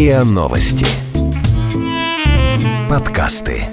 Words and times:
РИА 0.00 0.24
Новости. 0.24 0.86
Подкасты. 2.88 3.64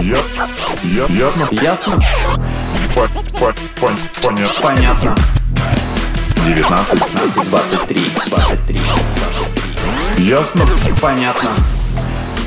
Ясно. 0.00 0.48
Я- 0.84 1.06
Ясно. 1.12 1.48
Ясно? 1.50 2.00
По- 2.94 3.08
по- 3.36 3.54
пон- 3.80 3.98
Понятно. 4.22 4.62
Понятно. 4.62 5.16
19. 6.46 7.00
15, 7.00 7.50
23, 7.50 7.98
23, 8.28 8.78
23. 10.16 10.24
Ясно. 10.24 10.62
Понятно. 11.02 11.50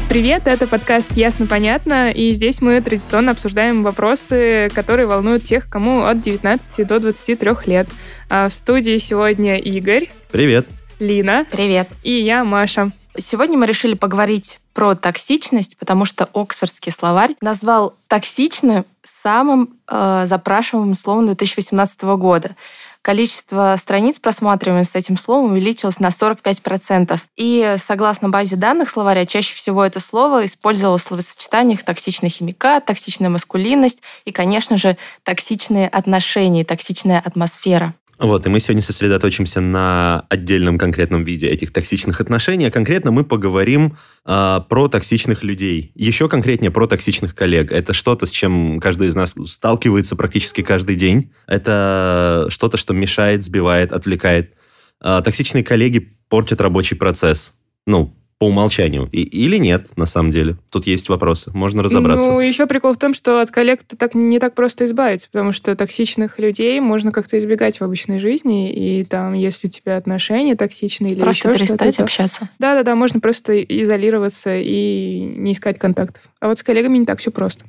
Привет, 0.07 0.43
это 0.45 0.65
подкаст 0.65 1.11
«Ясно-понятно», 1.17 2.09
и 2.09 2.31
здесь 2.31 2.61
мы 2.61 2.79
традиционно 2.79 3.33
обсуждаем 3.33 3.83
вопросы, 3.83 4.71
которые 4.73 5.07
волнуют 5.07 5.43
тех, 5.43 5.67
кому 5.67 6.05
от 6.05 6.21
19 6.21 6.85
до 6.85 7.01
23 7.01 7.65
лет. 7.65 7.89
А 8.29 8.47
в 8.47 8.53
студии 8.53 8.97
сегодня 8.97 9.57
Игорь, 9.57 10.09
Привет. 10.31 10.65
Лина 10.99 11.45
Привет. 11.49 11.89
и 12.03 12.11
я, 12.11 12.43
Маша. 12.43 12.91
Сегодня 13.17 13.57
мы 13.57 13.65
решили 13.65 13.95
поговорить 13.95 14.59
про 14.73 14.95
токсичность, 14.95 15.77
потому 15.77 16.05
что 16.05 16.29
Оксфордский 16.33 16.91
словарь 16.91 17.35
назвал 17.41 17.95
токсичным 18.07 18.85
самым 19.03 19.77
э, 19.87 20.23
запрашиваемым 20.25 20.95
словом 20.95 21.25
2018 21.25 22.01
года. 22.03 22.55
Количество 23.01 23.75
страниц, 23.77 24.19
просматриваемых 24.19 24.85
с 24.85 24.93
этим 24.93 25.17
словом, 25.17 25.53
увеличилось 25.53 26.01
на 26.01 26.09
45%. 26.09 27.19
И 27.37 27.75
согласно 27.77 28.29
базе 28.29 28.57
данных 28.57 28.89
словаря, 28.89 29.25
чаще 29.25 29.55
всего 29.55 29.85
это 29.85 30.01
слово 30.01 30.45
использовалось 30.45 31.03
в 31.03 31.07
словосочетаниях 31.07 31.83
токсичный 31.83 32.29
химикат, 32.29 32.85
токсичная 32.85 33.29
маскулинность 33.29 34.03
и, 34.25 34.31
конечно 34.31 34.77
же, 34.77 34.97
токсичные 35.23 35.87
отношения, 35.87 36.65
токсичная 36.65 37.23
атмосфера. 37.25 37.93
Вот, 38.19 38.45
и 38.45 38.49
мы 38.49 38.59
сегодня 38.59 38.81
сосредоточимся 38.81 39.61
на 39.61 40.25
отдельном 40.27 40.77
конкретном 40.77 41.23
виде 41.23 41.47
этих 41.47 41.71
токсичных 41.71 42.19
отношений, 42.19 42.65
а 42.65 42.71
конкретно 42.71 43.11
мы 43.11 43.23
поговорим 43.23 43.97
а, 44.25 44.59
про 44.59 44.89
токсичных 44.89 45.45
людей. 45.45 45.93
Еще 45.95 46.27
конкретнее 46.27 46.69
про 46.69 46.85
токсичных 46.85 47.33
коллег. 47.33 47.71
Это 47.71 47.93
что-то, 47.93 48.25
с 48.25 48.31
чем 48.31 48.81
каждый 48.81 49.07
из 49.07 49.15
нас 49.15 49.35
сталкивается 49.47 50.17
практически 50.17 50.61
каждый 50.61 50.97
день. 50.97 51.31
Это 51.47 52.47
что-то, 52.49 52.75
что 52.75 52.93
мешает, 52.93 53.45
сбивает, 53.45 53.93
отвлекает. 53.93 54.53
А, 54.99 55.21
токсичные 55.21 55.63
коллеги 55.63 56.17
портят 56.27 56.59
рабочий 56.59 56.95
процесс. 56.95 57.53
Ну, 57.87 58.18
по 58.39 58.45
умолчанию. 58.47 59.09
И, 59.11 59.21
или 59.21 59.57
нет, 59.57 59.97
на 59.97 60.05
самом 60.05 60.31
деле. 60.31 60.55
Тут 60.69 60.87
есть 60.87 61.09
вопросы. 61.09 61.51
Можно 61.53 61.83
разобраться. 61.83 62.31
Ну, 62.31 62.39
еще 62.39 62.67
прикол 62.67 62.93
в 62.93 62.97
том, 62.97 63.13
что 63.13 63.41
от 63.41 63.51
коллег 63.51 63.81
так 63.83 64.15
не 64.15 64.39
так 64.39 64.55
просто 64.55 64.85
избавиться, 64.85 65.27
потому 65.29 65.51
что 65.51 65.75
токсичных 65.75 66.39
людей 66.39 66.79
можно 66.79 67.11
как-то 67.11 67.37
избегать 67.37 67.79
в 67.79 67.83
обычной 67.83 68.17
жизни, 68.19 68.71
и 68.71 69.03
там, 69.03 69.33
если 69.33 69.67
у 69.67 69.69
тебя 69.69 69.97
отношения 69.97 70.55
токсичные 70.55 71.11
или 71.11 71.21
Просто 71.21 71.49
еще 71.49 71.59
перестать 71.59 71.79
что-то, 71.79 71.97
то- 71.97 72.03
общаться. 72.03 72.49
Да-да-да, 72.59 72.95
можно 72.95 73.19
просто 73.19 73.61
изолироваться 73.61 74.55
и 74.57 75.19
не 75.35 75.51
искать 75.51 75.77
контактов. 75.77 76.23
А 76.39 76.47
вот 76.47 76.57
с 76.57 76.63
коллегами 76.63 76.97
не 76.97 77.05
так 77.05 77.19
все 77.19 77.31
просто. 77.31 77.65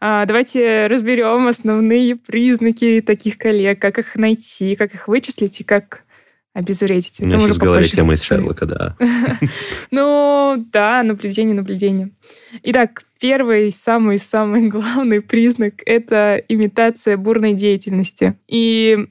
А, 0.00 0.24
давайте 0.24 0.86
разберем 0.86 1.48
основные 1.48 2.16
признаки 2.16 3.02
таких 3.06 3.36
коллег, 3.36 3.78
как 3.78 3.98
их 3.98 4.16
найти, 4.16 4.74
как 4.74 4.94
их 4.94 5.06
вычислить 5.06 5.60
и 5.60 5.64
как 5.64 6.04
обезвредить. 6.58 7.20
У 7.20 7.26
меня 7.26 7.38
сейчас 7.38 7.56
в 7.56 7.60
голове 7.60 7.84
тема 7.84 8.14
из. 8.14 8.22
Шерлока, 8.22 8.66
да. 8.66 8.96
Ну, 9.90 10.66
да, 10.72 11.02
наблюдение, 11.04 11.54
наблюдение. 11.54 12.10
Итак, 12.64 13.04
первый, 13.20 13.70
самый-самый 13.70 14.68
главный 14.68 15.20
признак– 15.20 15.74
это 15.86 16.42
имитация 16.48 17.16
бурной 17.16 17.54
деятельности. 17.54 18.34
И 18.48 19.06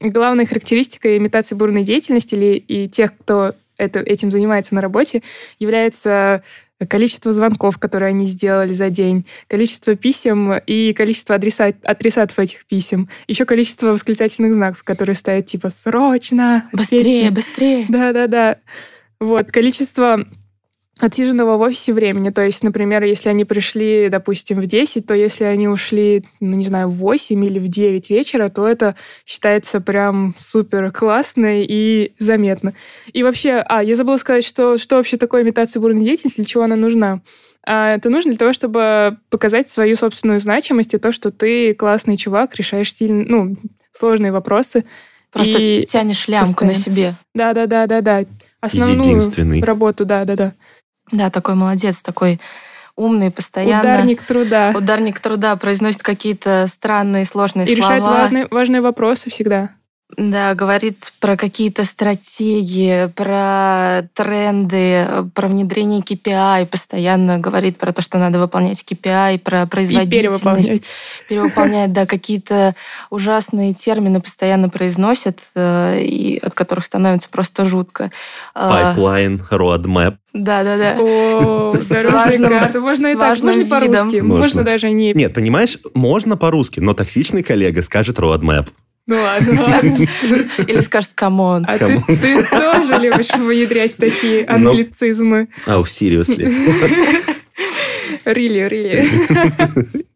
главная 0.00 0.46
характеристика 0.46 1.16
имитации 1.18 1.54
бурной 1.54 1.82
деятельности 1.82 2.34
или 2.34 2.56
и 2.56 2.88
тех, 2.88 3.16
кто 3.16 3.54
это, 3.76 4.00
этим 4.00 4.30
занимается 4.30 4.74
на 4.74 4.80
работе, 4.80 5.22
является 5.58 6.42
количество 6.88 7.32
звонков, 7.32 7.78
которые 7.78 8.10
они 8.10 8.26
сделали 8.26 8.72
за 8.72 8.90
день, 8.90 9.26
количество 9.48 9.94
писем 9.96 10.54
и 10.54 10.92
количество 10.92 11.36
адреса, 11.36 11.72
адресатов 11.82 12.38
этих 12.38 12.66
писем, 12.66 13.08
еще 13.28 13.44
количество 13.44 13.88
восклицательных 13.88 14.54
знаков, 14.54 14.82
которые 14.82 15.14
стоят 15.14 15.46
типа 15.46 15.70
«срочно!», 15.70 16.68
Быстрее, 16.72 17.00
«ответьте!» 17.00 17.30
быстрее. 17.30 17.86
Да-да-да. 17.88 18.58
Вот, 19.18 19.50
количество 19.50 20.26
отсиженного 20.98 21.58
в 21.58 21.60
офисе 21.60 21.92
времени. 21.92 22.30
То 22.30 22.42
есть, 22.42 22.62
например, 22.62 23.02
если 23.02 23.28
они 23.28 23.44
пришли, 23.44 24.08
допустим, 24.08 24.60
в 24.60 24.66
10, 24.66 25.06
то 25.06 25.14
если 25.14 25.44
они 25.44 25.68
ушли, 25.68 26.24
ну, 26.40 26.56
не 26.56 26.64
знаю, 26.64 26.88
в 26.88 26.94
8 26.96 27.44
или 27.44 27.58
в 27.58 27.68
9 27.68 28.08
вечера, 28.10 28.48
то 28.48 28.66
это 28.66 28.96
считается 29.26 29.80
прям 29.80 30.34
супер 30.38 30.90
классно 30.90 31.62
и 31.62 32.12
заметно. 32.18 32.72
И 33.12 33.22
вообще, 33.22 33.62
а, 33.66 33.82
я 33.82 33.94
забыла 33.94 34.16
сказать, 34.16 34.44
что, 34.44 34.78
что 34.78 34.96
вообще 34.96 35.18
такое 35.18 35.42
имитация 35.42 35.80
бурной 35.80 36.02
деятельности, 36.04 36.36
для 36.36 36.46
чего 36.46 36.64
она 36.64 36.76
нужна. 36.76 37.20
А 37.66 37.94
это 37.94 38.08
нужно 38.08 38.30
для 38.30 38.38
того, 38.38 38.52
чтобы 38.54 39.18
показать 39.28 39.68
свою 39.68 39.96
собственную 39.96 40.38
значимость 40.40 40.94
и 40.94 40.98
то, 40.98 41.12
что 41.12 41.30
ты 41.30 41.74
классный 41.74 42.16
чувак, 42.16 42.54
решаешь 42.54 42.94
сильно, 42.94 43.24
ну, 43.26 43.56
сложные 43.92 44.32
вопросы. 44.32 44.84
Просто 45.32 45.58
И 45.58 45.84
тянешь 45.84 46.28
лямку 46.28 46.64
на 46.64 46.72
постоянно. 46.72 46.74
себе. 46.74 47.14
Да-да-да-да-да. 47.34 48.24
Основную 48.60 49.00
Единственный. 49.00 49.60
работу, 49.62 50.04
да-да-да. 50.04 50.46
Да, 50.46 50.54
такой 51.30 51.54
молодец, 51.54 52.02
такой 52.02 52.40
умный, 52.96 53.30
постоянно. 53.30 53.80
Ударник 53.80 54.22
труда. 54.22 54.72
Ударник 54.74 55.20
труда 55.20 55.56
произносит 55.56 56.02
какие-то 56.02 56.66
странные, 56.68 57.24
сложные 57.24 57.66
И 57.66 57.76
слова. 57.76 57.96
решает 57.96 58.02
важные, 58.04 58.48
важные 58.50 58.80
вопросы 58.80 59.30
всегда. 59.30 59.70
Да, 60.16 60.54
говорит 60.54 61.12
про 61.20 61.36
какие-то 61.36 61.84
стратегии, 61.84 63.06
про 63.16 64.08
тренды, 64.14 65.04
про 65.34 65.48
внедрение 65.48 66.00
KPI, 66.00 66.66
постоянно 66.66 67.38
говорит 67.38 67.76
про 67.76 67.92
то, 67.92 68.02
что 68.02 68.16
надо 68.18 68.38
выполнять 68.38 68.84
KPI, 68.88 69.40
про 69.40 69.62
И 69.62 69.66
производительность. 69.66 70.40
перевыполнять. 70.42 70.94
Перевыполняет, 71.28 71.92
да, 71.92 72.06
какие-то 72.06 72.76
ужасные 73.10 73.74
термины 73.74 74.20
постоянно 74.20 74.68
произносит, 74.68 75.40
э, 75.56 75.98
и 76.00 76.38
от 76.38 76.54
которых 76.54 76.84
становится 76.84 77.28
просто 77.28 77.64
жутко. 77.64 78.10
А, 78.54 78.92
Pipeline, 78.94 79.42
roadmap. 79.50 80.18
Да-да-да. 80.32 80.96
О, 81.00 81.74
С 81.80 81.88
дорожная 81.88 82.12
важным- 82.26 82.48
карта. 82.50 82.80
Можно 82.80 83.06
и 83.08 83.14
можно 83.16 83.50
и 83.50 83.64
по-русски. 83.64 84.20
Можно 84.20 84.62
даже 84.62 84.90
не... 84.90 85.12
Нет, 85.14 85.34
понимаешь, 85.34 85.78
можно 85.94 86.36
по-русски, 86.36 86.78
но 86.78 86.92
токсичный 86.94 87.42
коллега 87.42 87.82
скажет 87.82 88.18
roadmap. 88.20 88.68
Ну 89.06 89.16
ладно, 89.16 89.62
ладно. 89.66 89.96
Или 90.66 90.80
скажет 90.80 91.12
come 91.14 91.43
on. 91.43 91.64
А 91.68 91.78
ты, 91.78 92.02
ты 92.06 92.42
тоже 92.44 92.98
любишь 92.98 93.30
внедрять 93.34 93.96
такие 93.96 94.44
Ну. 94.48 94.70
англицизмы. 94.70 95.48
Oh, 95.66 95.84
seriously. 95.84 96.46
Рили, 98.24 98.66
рили. 98.68 100.06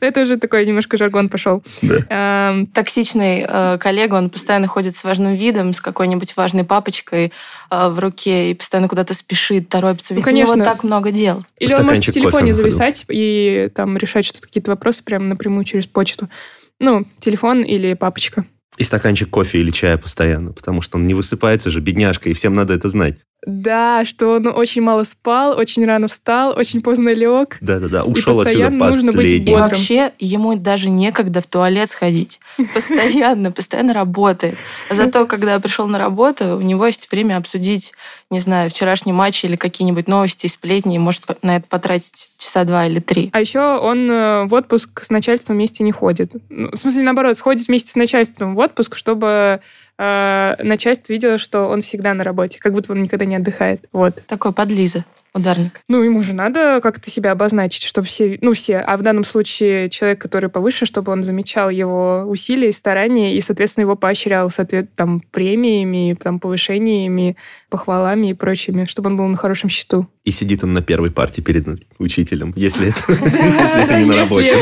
Это 0.00 0.20
уже 0.20 0.36
такой 0.36 0.64
немножко 0.66 0.96
жаргон 0.96 1.28
пошел. 1.28 1.62
Да. 1.82 1.96
Ам, 2.10 2.66
токсичный 2.66 3.44
э, 3.48 3.78
коллега, 3.78 4.14
он 4.14 4.30
постоянно 4.30 4.68
ходит 4.68 4.94
с 4.94 5.02
важным 5.02 5.34
видом, 5.34 5.72
с 5.72 5.80
какой-нибудь 5.80 6.36
важной 6.36 6.62
папочкой 6.64 7.32
э, 7.70 7.88
в 7.88 7.98
руке 7.98 8.50
и 8.50 8.54
постоянно 8.54 8.88
куда-то 8.88 9.14
спешит, 9.14 9.68
торопится. 9.68 10.14
Ну, 10.14 10.20
Ведь 10.20 10.28
у 10.28 10.30
него 10.30 10.50
конечно. 10.50 10.70
так 10.70 10.84
много 10.84 11.10
дел. 11.10 11.44
Или 11.58 11.72
он 11.74 11.86
может 11.86 12.04
в 12.06 12.12
телефоне 12.12 12.52
зависать 12.52 13.04
и 13.08 13.70
там 13.74 13.96
решать 13.96 14.24
что-то, 14.24 14.46
какие-то 14.46 14.70
вопросы 14.70 15.02
прямо 15.02 15.24
напрямую 15.26 15.64
через 15.64 15.86
почту. 15.86 16.28
Ну, 16.78 17.06
телефон 17.20 17.62
или 17.62 17.94
папочка. 17.94 18.44
И 18.76 18.84
стаканчик 18.84 19.30
кофе 19.30 19.58
или 19.58 19.70
чая 19.70 19.96
постоянно, 19.96 20.52
потому 20.52 20.82
что 20.82 20.98
он 20.98 21.06
не 21.06 21.14
высыпается 21.14 21.70
же, 21.70 21.80
бедняжка, 21.80 22.28
и 22.28 22.34
всем 22.34 22.54
надо 22.54 22.74
это 22.74 22.88
знать. 22.88 23.16
Да, 23.46 24.04
что 24.04 24.34
он 24.36 24.48
очень 24.48 24.82
мало 24.82 25.04
спал, 25.04 25.56
очень 25.56 25.86
рано 25.86 26.08
встал, 26.08 26.52
очень 26.56 26.82
поздно 26.82 27.14
лег. 27.14 27.58
Да-да-да, 27.60 28.02
ушел 28.02 28.40
отсюда 28.40 28.44
постоянно 28.44 28.86
нужно 28.88 29.12
быть 29.12 29.22
последний. 29.22 29.46
И 29.46 29.54
бодрым. 29.54 29.68
вообще 29.68 30.12
ему 30.18 30.56
даже 30.56 30.90
некогда 30.90 31.40
в 31.40 31.46
туалет 31.46 31.88
сходить. 31.88 32.40
Постоянно, 32.74 33.52
постоянно 33.52 33.92
работает. 33.92 34.56
А 34.90 34.96
зато, 34.96 35.26
когда 35.26 35.60
пришел 35.60 35.86
на 35.86 35.98
работу, 35.98 36.56
у 36.56 36.60
него 36.60 36.86
есть 36.86 37.08
время 37.12 37.36
обсудить, 37.36 37.92
не 38.30 38.40
знаю, 38.40 38.68
вчерашний 38.68 39.12
матч 39.12 39.44
или 39.44 39.54
какие-нибудь 39.54 40.08
новости, 40.08 40.48
сплетни, 40.48 40.96
и 40.96 40.98
может 40.98 41.22
на 41.42 41.56
это 41.56 41.68
потратить 41.68 42.32
часа 42.46 42.64
два 42.64 42.86
или 42.86 43.00
три. 43.00 43.30
А 43.32 43.40
еще 43.40 43.78
он 43.78 44.10
э, 44.10 44.44
в 44.46 44.54
отпуск 44.54 45.02
с 45.02 45.10
начальством 45.10 45.56
вместе 45.56 45.82
не 45.82 45.92
ходит. 45.92 46.32
Ну, 46.48 46.70
В 46.70 46.76
смысле, 46.76 47.02
наоборот, 47.02 47.36
сходит 47.36 47.66
вместе 47.66 47.90
с 47.90 47.96
начальством 47.96 48.54
в 48.54 48.58
отпуск, 48.58 48.94
чтобы 48.94 49.60
э, 49.98 50.54
начальство 50.62 51.12
видело, 51.12 51.38
что 51.38 51.66
он 51.66 51.80
всегда 51.80 52.14
на 52.14 52.22
работе, 52.22 52.58
как 52.60 52.72
будто 52.72 52.92
он 52.92 53.02
никогда 53.02 53.24
не 53.24 53.36
отдыхает. 53.36 53.86
Вот. 53.92 54.22
Такой 54.26 54.52
подлиза, 54.52 55.04
ударник. 55.36 55.80
Ну, 55.88 56.02
ему 56.02 56.20
же 56.22 56.34
надо 56.34 56.80
как-то 56.82 57.10
себя 57.10 57.32
обозначить, 57.32 57.82
чтобы 57.84 58.06
все, 58.06 58.38
ну, 58.40 58.54
все, 58.54 58.78
а 58.78 58.96
в 58.96 59.02
данном 59.02 59.24
случае 59.24 59.88
человек, 59.88 60.20
который 60.20 60.48
повыше, 60.48 60.86
чтобы 60.86 61.12
он 61.12 61.22
замечал 61.22 61.70
его 61.70 62.24
усилия 62.26 62.70
и 62.70 62.72
старания 62.72 63.36
и, 63.36 63.40
соответственно, 63.40 63.82
его 63.82 63.96
поощрял, 63.96 64.50
соответственно, 64.50 64.96
там, 64.96 65.20
премиями, 65.30 66.16
там, 66.20 66.40
повышениями, 66.40 67.36
похвалами 67.68 68.28
и 68.28 68.34
прочими, 68.34 68.86
чтобы 68.86 69.10
он 69.10 69.16
был 69.16 69.26
на 69.26 69.36
хорошем 69.36 69.68
счету. 69.68 70.08
И 70.24 70.30
сидит 70.30 70.64
он 70.64 70.72
на 70.72 70.82
первой 70.82 71.10
партии 71.10 71.40
перед 71.40 71.66
учителем, 71.98 72.52
если 72.56 72.88
это, 72.88 73.00
если 73.08 73.84
это 73.84 73.98
не 74.00 74.04
на 74.06 74.16
работе. 74.16 74.54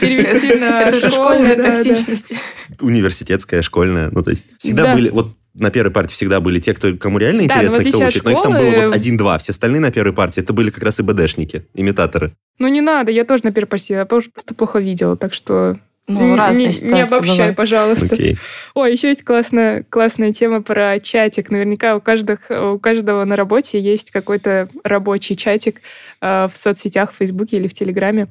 Перевести 0.00 0.54
на 0.58 1.10
школьная 1.10 1.56
токсичность. 1.56 2.32
Университетская, 2.80 3.62
школьная. 3.62 4.10
Ну, 4.10 4.22
то 4.22 4.30
есть 4.30 4.46
всегда 4.58 4.84
Да. 4.84 4.94
были... 4.94 5.10
Вот 5.10 5.34
на 5.58 5.70
первой 5.70 5.90
партии 5.90 6.14
всегда 6.14 6.40
были 6.40 6.60
те, 6.60 6.74
кто, 6.74 6.94
кому 6.96 7.18
реально 7.18 7.46
Да, 7.48 7.56
интересно, 7.56 7.78
кто 7.80 8.06
учит, 8.06 8.24
но 8.24 8.30
их 8.30 8.42
там 8.42 8.52
школы- 8.52 8.70
было 8.70 8.86
вот 8.86 8.94
один-два. 8.94 9.38
Все 9.38 9.50
остальные 9.50 9.80
на 9.80 9.90
первой 9.90 10.12
партии, 10.12 10.42
это 10.42 10.52
были 10.52 10.70
как 10.70 10.84
раз 10.84 11.00
и 11.00 11.02
БДшники, 11.02 11.66
имитаторы. 11.74 12.32
Ну, 12.58 12.68
не 12.68 12.80
надо, 12.80 13.10
я 13.10 13.24
тоже 13.24 13.44
на 13.44 13.52
первой 13.52 13.68
партии, 13.68 13.94
я 13.94 14.04
просто 14.04 14.30
просто 14.30 14.54
плохо 14.54 14.78
видела, 14.78 15.16
так 15.16 15.34
что... 15.34 15.78
Ну, 16.08 16.36
разные 16.36 16.68
не, 16.68 16.72
ситуации 16.72 16.94
не 16.94 17.02
обобщай, 17.02 17.36
бывают. 17.36 17.56
пожалуйста. 17.56 18.06
Окей. 18.14 18.38
Ой, 18.74 18.92
еще 18.92 19.08
есть 19.08 19.24
классная, 19.24 19.84
классная 19.88 20.32
тема 20.32 20.62
про 20.62 21.00
чатик. 21.00 21.50
Наверняка 21.50 21.96
у, 21.96 22.00
каждых, 22.00 22.42
у 22.48 22.78
каждого 22.78 23.24
на 23.24 23.34
работе 23.34 23.80
есть 23.80 24.12
какой-то 24.12 24.68
рабочий 24.84 25.34
чатик 25.34 25.80
э, 26.20 26.46
в 26.48 26.56
соцсетях, 26.56 27.12
в 27.12 27.16
Фейсбуке 27.16 27.56
или 27.56 27.66
в 27.66 27.74
Телеграме. 27.74 28.28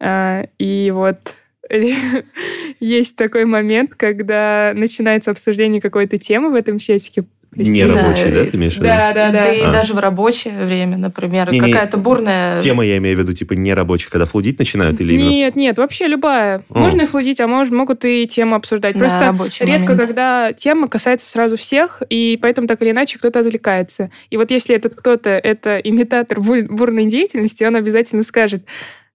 А, 0.00 0.44
и 0.58 0.90
вот 0.92 1.16
есть 2.80 3.16
такой 3.16 3.44
момент, 3.44 3.94
когда 3.94 4.72
начинается 4.74 5.30
обсуждение 5.30 5.80
какой-то 5.80 6.18
темы 6.18 6.50
в 6.50 6.54
этом 6.54 6.78
чатике. 6.78 7.24
Не 7.56 7.86
Да, 7.86 7.94
рабочий, 7.94 8.32
да, 8.32 8.44
ты 8.46 8.56
имеешь 8.56 8.72
в 8.72 8.76
виду? 8.78 8.86
Да, 8.88 9.12
да, 9.12 9.30
да. 9.30 9.52
и 9.52 9.60
А. 9.60 9.70
даже 9.72 9.94
в 9.94 9.98
рабочее 10.00 10.64
время, 10.64 10.96
например, 10.96 11.46
какая-то 11.46 11.98
бурная... 11.98 12.58
Тема, 12.58 12.84
я 12.84 12.96
имею 12.96 13.16
в 13.16 13.20
виду, 13.20 13.32
типа, 13.32 13.52
не 13.52 13.72
рабочий, 13.74 14.08
когда 14.10 14.24
флудить 14.26 14.58
начинают 14.58 15.00
или 15.00 15.14
именно... 15.14 15.28
Нет, 15.28 15.54
нет, 15.54 15.78
вообще 15.78 16.08
любая. 16.08 16.64
О. 16.68 16.80
Можно 16.80 17.02
и 17.02 17.06
флудить, 17.06 17.40
а 17.40 17.44
мож- 17.44 17.72
могут 17.72 18.04
и 18.04 18.26
тему 18.26 18.56
обсуждать. 18.56 18.94
Да, 18.94 19.00
Просто 19.00 19.64
редко, 19.64 19.92
момент. 19.92 20.00
когда 20.00 20.52
тема 20.52 20.88
касается 20.88 21.30
сразу 21.30 21.56
всех, 21.56 22.02
и 22.10 22.36
поэтому 22.42 22.66
так 22.66 22.82
или 22.82 22.90
иначе 22.90 23.18
кто-то 23.20 23.38
отвлекается. 23.38 24.10
И 24.30 24.36
вот 24.36 24.50
если 24.50 24.74
этот 24.74 24.96
кто-то 24.96 25.30
это 25.30 25.78
имитатор 25.78 26.40
бур- 26.40 26.66
бурной 26.68 27.06
деятельности, 27.06 27.62
он 27.62 27.76
обязательно 27.76 28.24
скажет, 28.24 28.64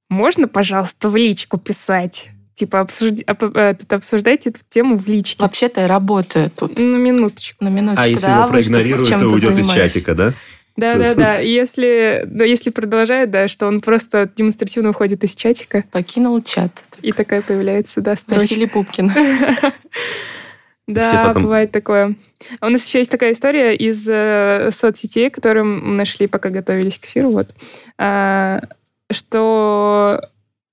можно, 0.07 0.47
пожалуйста, 0.47 1.09
в 1.09 1.17
личку 1.17 1.57
писать? 1.57 2.29
Типа, 2.59 2.81
оп- 2.81 3.55
э, 3.55 3.73
тут 3.79 3.93
обсуждайте 3.93 4.49
эту 4.49 4.59
тему 4.67 4.97
в 4.97 5.07
личке. 5.07 5.41
Вообще-то 5.41 5.79
я 5.79 5.87
работаю 5.87 6.51
тут. 6.51 6.77
На 6.77 6.97
минуточку. 6.97 7.63
На 7.63 7.69
минуточку. 7.69 8.03
А 8.03 8.07
если 8.07 8.25
да, 8.25 8.39
его 8.39 8.47
проигнорируют, 8.49 9.09
то 9.09 9.27
уйдет 9.27 9.57
из 9.57 9.71
чатика, 9.71 10.13
да? 10.13 10.33
Да-да-да. 10.75 11.39
И 11.39 11.49
если, 11.49 12.23
да, 12.25 12.43
если 12.43 12.69
продолжает, 12.69 13.31
да, 13.31 13.47
что 13.47 13.65
он 13.65 13.79
просто 13.79 14.29
демонстративно 14.35 14.89
уходит 14.89 15.23
из 15.23 15.35
чатика, 15.35 15.85
Покинул 15.89 16.41
чат. 16.41 16.71
и 17.01 17.13
такая 17.13 17.41
появляется, 17.41 18.01
да, 18.01 18.15
строчка. 18.17 18.41
Василий 18.43 18.67
Пупкин. 18.67 19.09
Да, 20.87 21.25
потом- 21.27 21.43
бывает 21.43 21.71
такое. 21.71 22.15
А 22.59 22.65
у 22.65 22.69
нас 22.69 22.83
еще 22.85 22.97
есть 22.97 23.11
такая 23.11 23.33
история 23.33 23.75
из 23.75 24.05
э, 24.09 24.71
соцсетей, 24.73 25.29
которую 25.29 25.65
мы 25.65 25.93
нашли, 25.95 26.25
пока 26.25 26.49
готовились 26.49 26.97
к 26.97 27.05
эфиру, 27.05 27.29
вот, 27.29 27.49
а, 27.99 28.61
что 29.11 30.19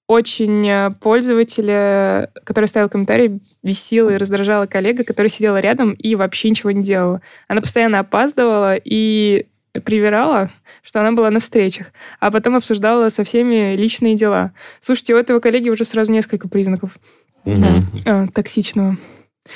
очень 0.07 0.69
э, 0.69 0.91
пользователя, 1.01 2.31
который 2.45 2.67
ставил 2.67 2.89
комментарий, 2.89 3.41
бесила 3.63 4.11
и 4.11 4.17
раздражала 4.17 4.67
коллега, 4.67 5.05
которая 5.05 5.31
сидела 5.31 5.59
рядом 5.59 5.93
и 5.93 6.15
вообще 6.15 6.51
ничего 6.51 6.71
не 6.71 6.85
делала. 6.85 7.21
Она 7.49 7.61
постоянно 7.61 7.99
опаздывала 7.99 8.77
и 8.77 9.47
привирала, 9.85 10.51
что 10.83 11.01
она 11.01 11.13
была 11.13 11.31
на 11.31 11.41
встречах, 11.41 11.89
а 12.21 12.31
потом 12.31 12.57
обсуждала 12.57 13.09
со 13.09 13.25
всеми 13.25 13.75
личные 13.75 14.15
дела. 14.15 14.53
Слушайте, 14.81 15.15
у 15.15 15.19
этого 15.19 15.41
коллеги 15.41 15.69
уже 15.69 15.85
сразу 15.85 16.13
несколько 16.13 16.49
признаков. 16.49 16.97
Да. 17.45 17.69
а, 18.07 18.27
токсичного. 18.29 18.97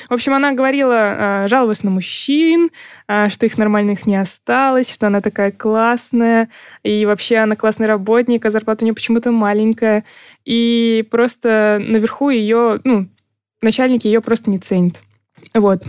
В 0.09 0.13
общем, 0.13 0.33
она 0.33 0.53
говорила, 0.53 0.95
а, 0.95 1.47
жаловалась 1.47 1.83
на 1.83 1.91
мужчин, 1.91 2.69
что 3.05 3.45
их 3.45 3.57
нормальных 3.57 4.05
не 4.05 4.15
осталось, 4.15 4.89
что 4.89 5.07
она 5.07 5.19
такая 5.19 5.51
классная, 5.51 6.49
и 6.83 7.05
вообще 7.05 7.37
она 7.37 7.57
классный 7.57 7.87
работник, 7.87 8.45
а 8.45 8.49
зарплата 8.49 8.83
у 8.83 8.85
нее 8.85 8.95
почему-то 8.95 9.31
маленькая. 9.31 10.05
И 10.45 11.05
просто 11.09 11.77
наверху 11.79 12.29
ее, 12.29 12.79
ну, 12.83 13.07
начальники 13.61 14.07
ее 14.07 14.21
просто 14.21 14.49
не 14.49 14.59
ценят. 14.59 15.01
Вот. 15.53 15.83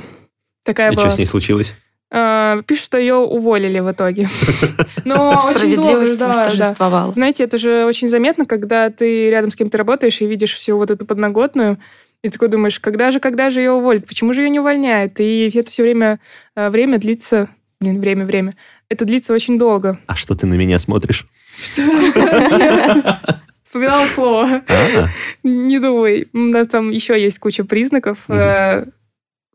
Такая 0.64 0.92
И 0.92 0.94
была. 0.94 1.06
что 1.06 1.14
с 1.14 1.18
ней 1.18 1.26
случилось? 1.26 1.74
А, 2.14 2.60
Пишут, 2.62 2.84
что 2.84 2.98
ее 2.98 3.14
уволили 3.14 3.80
в 3.80 3.90
итоге. 3.90 4.28
Но 5.04 5.30
очень 5.30 5.74
долго, 5.74 6.06
Справедливость 6.06 6.18
да. 6.18 7.12
Знаете, 7.14 7.44
это 7.44 7.56
же 7.56 7.86
очень 7.86 8.06
заметно, 8.06 8.44
когда 8.44 8.90
ты 8.90 9.30
рядом 9.30 9.50
с 9.50 9.56
кем-то 9.56 9.78
работаешь 9.78 10.20
и 10.20 10.26
видишь 10.26 10.54
всю 10.54 10.76
вот 10.76 10.90
эту 10.90 11.06
подноготную, 11.06 11.78
и 12.22 12.28
такой 12.28 12.48
думаешь, 12.48 12.78
когда 12.78 13.10
же, 13.10 13.18
когда 13.18 13.50
же 13.50 13.60
ее 13.60 13.72
уволят? 13.72 14.06
Почему 14.06 14.32
же 14.32 14.42
ее 14.42 14.50
не 14.50 14.60
увольняют? 14.60 15.18
И 15.18 15.50
это 15.54 15.70
все 15.70 15.82
время, 15.82 16.20
э, 16.54 16.68
время 16.68 16.98
длится... 16.98 17.48
Блин, 17.80 17.98
время, 17.98 18.24
время. 18.24 18.54
Это 18.88 19.04
длится 19.04 19.34
очень 19.34 19.58
долго. 19.58 19.98
А 20.06 20.14
что 20.14 20.36
ты 20.36 20.46
на 20.46 20.54
меня 20.54 20.78
смотришь? 20.78 21.26
Вспоминала 23.72 24.04
слово. 24.04 24.62
А, 24.68 25.08
Не 25.42 25.80
думай. 25.80 26.28
У 26.34 26.38
нас 26.38 26.66
там 26.66 26.90
еще 26.90 27.18
есть 27.18 27.38
куча 27.38 27.64
признаков. 27.64 28.28
Э, 28.28 28.84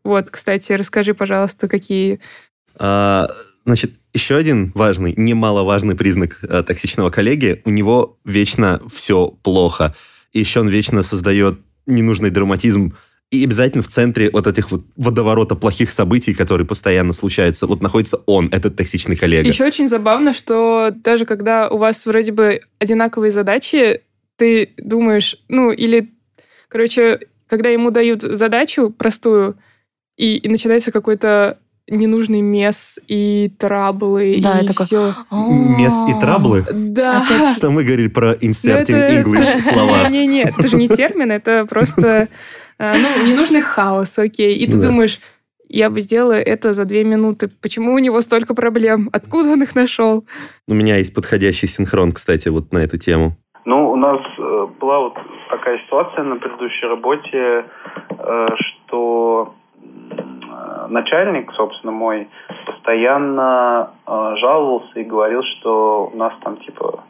Вот, 0.02 0.30
кстати, 0.30 0.72
расскажи, 0.72 1.14
пожалуйста, 1.14 1.68
какие... 1.68 2.18
А, 2.74 3.28
Значит, 3.64 3.92
еще 4.12 4.34
один 4.34 4.72
важный, 4.74 5.14
немаловажный 5.16 5.94
признак 5.94 6.38
э, 6.42 6.64
токсичного 6.64 7.10
коллеги, 7.10 7.62
у 7.64 7.70
него 7.70 8.18
вечно 8.24 8.82
все 8.92 9.28
плохо. 9.28 9.94
И 10.32 10.40
еще 10.40 10.60
он 10.60 10.68
вечно 10.68 11.04
создает 11.04 11.60
ненужный 11.86 12.30
драматизм 12.30 12.96
и 13.30 13.44
обязательно 13.44 13.82
в 13.82 13.88
центре 13.88 14.30
вот 14.32 14.46
этих 14.46 14.72
вот 14.72 14.84
водоворота 14.96 15.54
плохих 15.54 15.92
событий, 15.92 16.34
которые 16.34 16.66
постоянно 16.66 17.12
случаются, 17.12 17.66
вот 17.66 17.82
находится 17.82 18.16
он, 18.26 18.48
этот 18.50 18.74
токсичный 18.74 19.16
коллега. 19.16 19.46
Еще 19.46 19.64
очень 19.64 19.88
забавно, 19.88 20.32
что 20.32 20.90
даже 20.92 21.26
когда 21.26 21.68
у 21.68 21.76
вас 21.76 22.06
вроде 22.06 22.32
бы 22.32 22.60
одинаковые 22.78 23.30
задачи, 23.30 24.00
ты 24.38 24.70
думаешь, 24.78 25.36
ну, 25.48 25.70
или, 25.70 26.10
короче, 26.68 27.20
когда 27.46 27.68
ему 27.68 27.90
дают 27.90 28.22
задачу 28.22 28.90
простую, 28.90 29.56
и, 30.16 30.36
и 30.36 30.48
начинается 30.48 30.90
какой-то 30.92 31.58
ненужный 31.90 32.40
мес 32.42 32.98
и 33.08 33.50
траблы, 33.58 34.38
Да, 34.42 34.60
и 34.60 34.66
такой, 34.66 34.86
все. 34.86 35.14
Мес 35.30 35.92
и 36.08 36.20
траблы? 36.20 36.64
Да. 36.72 37.22
Опять 37.22 37.56
Что 37.56 37.70
мы 37.70 37.82
говорили 37.82 38.08
про 38.08 38.32
Ну, 38.40 38.48
inserting 38.48 38.94
это- 38.96 39.22
English 39.22 39.48
это- 39.56 39.60
слова. 39.62 40.08
Не-не, 40.10 40.42
это 40.44 40.68
же 40.68 40.76
не 40.76 40.88
термин, 40.88 41.32
это 41.32 41.66
просто, 41.66 42.28
а, 42.78 42.94
ну, 42.96 43.26
ненужный 43.26 43.62
хаос, 43.62 44.18
окей. 44.18 44.54
И 44.56 44.66
ты 44.70 44.80
думаешь, 44.80 45.20
я 45.70 45.88
бы 45.90 46.00
сделала 46.00 46.32
это 46.34 46.72
за 46.74 46.84
две 46.84 47.04
минуты. 47.04 47.48
Почему 47.48 47.94
у 47.94 47.98
него 47.98 48.20
столько 48.20 48.54
проблем? 48.54 49.08
Откуда 49.12 49.50
он 49.50 49.62
их 49.62 49.74
нашел? 49.74 50.26
У 50.66 50.74
меня 50.74 50.96
есть 50.96 51.14
подходящий 51.14 51.66
синхрон, 51.66 52.12
кстати, 52.12 52.48
вот 52.48 52.72
на 52.72 52.78
эту 52.78 52.98
тему. 52.98 53.36
Ну, 53.68 53.90
у 53.90 53.96
нас 53.96 54.20
э, 54.38 54.66
была 54.80 55.00
вот 55.00 55.18
такая 55.50 55.76
ситуация 55.80 56.24
на 56.24 56.36
предыдущей 56.36 56.86
работе, 56.86 57.66
э, 58.18 58.48
что 58.56 59.52
начальник, 60.88 61.52
собственно, 61.52 61.92
мой, 61.92 62.28
постоянно 62.64 63.90
э, 64.06 64.34
жаловался 64.36 64.98
и 64.98 65.04
говорил, 65.04 65.42
что 65.42 66.10
у 66.14 66.16
нас 66.16 66.32
там 66.42 66.56
типа 66.56 67.04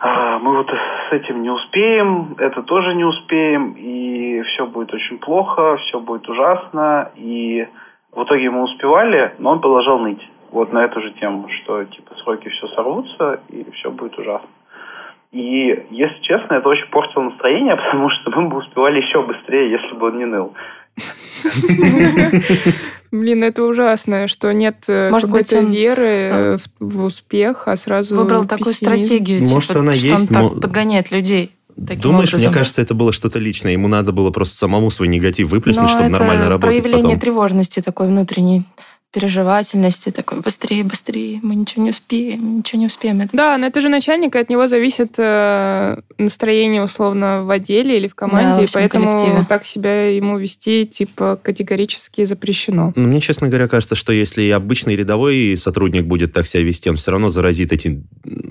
«А, 0.00 0.38
мы 0.38 0.56
вот 0.56 0.70
с 0.70 1.12
этим 1.12 1.42
не 1.42 1.50
успеем, 1.50 2.36
это 2.38 2.62
тоже 2.62 2.94
не 2.94 3.04
успеем, 3.04 3.74
и 3.76 4.40
все 4.44 4.64
будет 4.64 4.94
очень 4.94 5.18
плохо, 5.18 5.76
все 5.76 6.00
будет 6.00 6.26
ужасно, 6.26 7.10
и 7.16 7.68
в 8.12 8.22
итоге 8.24 8.48
мы 8.48 8.62
успевали, 8.62 9.34
но 9.38 9.50
он 9.50 9.60
продолжал 9.60 9.98
ныть 9.98 10.26
вот 10.52 10.72
на 10.72 10.86
эту 10.86 11.02
же 11.02 11.10
тему, 11.20 11.50
что 11.50 11.84
типа 11.84 12.14
сроки 12.24 12.48
все 12.48 12.66
сорвутся, 12.68 13.40
и 13.50 13.70
все 13.72 13.90
будет 13.90 14.18
ужасно. 14.18 14.48
И, 15.32 15.40
если 15.90 16.20
честно, 16.22 16.54
это 16.54 16.68
очень 16.68 16.86
портило 16.90 17.22
настроение, 17.24 17.76
потому 17.90 18.08
что 18.10 18.30
мы 18.30 18.48
бы 18.48 18.58
успевали 18.58 18.98
еще 19.00 19.22
быстрее, 19.22 19.70
если 19.70 19.94
бы 19.96 20.08
он 20.08 20.18
не 20.18 20.26
ныл. 20.26 20.52
Блин, 23.10 23.44
это 23.44 23.64
ужасно, 23.64 24.26
что 24.26 24.52
нет 24.52 24.84
э, 24.88 25.10
быть, 25.10 25.22
какой-то 25.22 25.58
он, 25.58 25.70
веры 25.70 26.06
э, 26.06 26.56
в, 26.80 27.04
успех, 27.04 27.68
а 27.68 27.76
сразу 27.76 28.16
Выбрал 28.16 28.44
такую 28.46 28.74
стратегию, 28.74 29.40
Может, 29.42 29.68
типа, 29.68 29.80
она 29.80 29.92
что 29.92 30.06
есть, 30.06 30.30
он 30.32 30.50
так 30.52 30.60
подгоняет 30.62 31.10
людей. 31.10 31.50
таким 31.76 32.00
Думаешь, 32.02 32.28
образом. 32.30 32.48
мне 32.50 32.58
кажется, 32.58 32.80
это 32.80 32.94
было 32.94 33.12
что-то 33.12 33.38
личное. 33.38 33.72
Ему 33.72 33.88
надо 33.88 34.12
было 34.12 34.30
просто 34.30 34.56
самому 34.56 34.90
свой 34.90 35.08
негатив 35.08 35.48
выплеснуть, 35.50 35.84
Но 35.84 35.88
чтобы 35.90 36.08
нормально 36.08 36.48
работать 36.48 36.82
проявление 36.82 37.16
потом. 37.16 37.20
тревожности 37.20 37.80
такой 37.80 38.06
внутренней, 38.08 38.64
переживательности, 39.12 40.10
такой 40.10 40.40
быстрее, 40.40 40.84
быстрее, 40.84 41.38
мы 41.42 41.54
ничего 41.54 41.84
не 41.84 41.90
успеем, 41.90 42.58
ничего 42.58 42.80
не 42.80 42.86
успеем. 42.86 43.20
Это 43.20 43.36
Да, 43.36 43.58
но 43.58 43.66
это 43.66 43.80
же 43.80 43.88
начальник, 43.88 44.34
и 44.34 44.38
от 44.38 44.48
него 44.50 44.66
зависит 44.66 45.14
э, 45.18 45.98
настроение 46.18 46.82
условно 46.82 47.44
в 47.44 47.50
отделе 47.50 47.98
или 47.98 48.06
в 48.06 48.10
Да, 48.10 48.16
команде, 48.16 48.66
в 48.66 48.70
и 48.70 48.72
поэтому 48.72 49.10
коллективе. 49.10 49.46
так 49.48 49.64
себя 49.64 50.08
ему 50.10 50.38
вести 50.38 50.86
типа 50.86 51.38
категорически 51.42 52.24
запрещено. 52.24 52.92
Ну, 52.96 53.08
Мне, 53.08 53.20
честно 53.20 53.48
говоря, 53.48 53.68
кажется, 53.68 53.94
что 53.94 54.12
если 54.12 54.48
обычный 54.50 54.96
рядовой 54.96 55.56
сотрудник 55.56 56.04
будет 56.04 56.32
так 56.32 56.46
себя 56.46 56.62
вести, 56.62 56.88
он 56.90 56.96
все 56.96 57.10
равно 57.10 57.28
заразит 57.28 57.72
этим, 57.72 58.04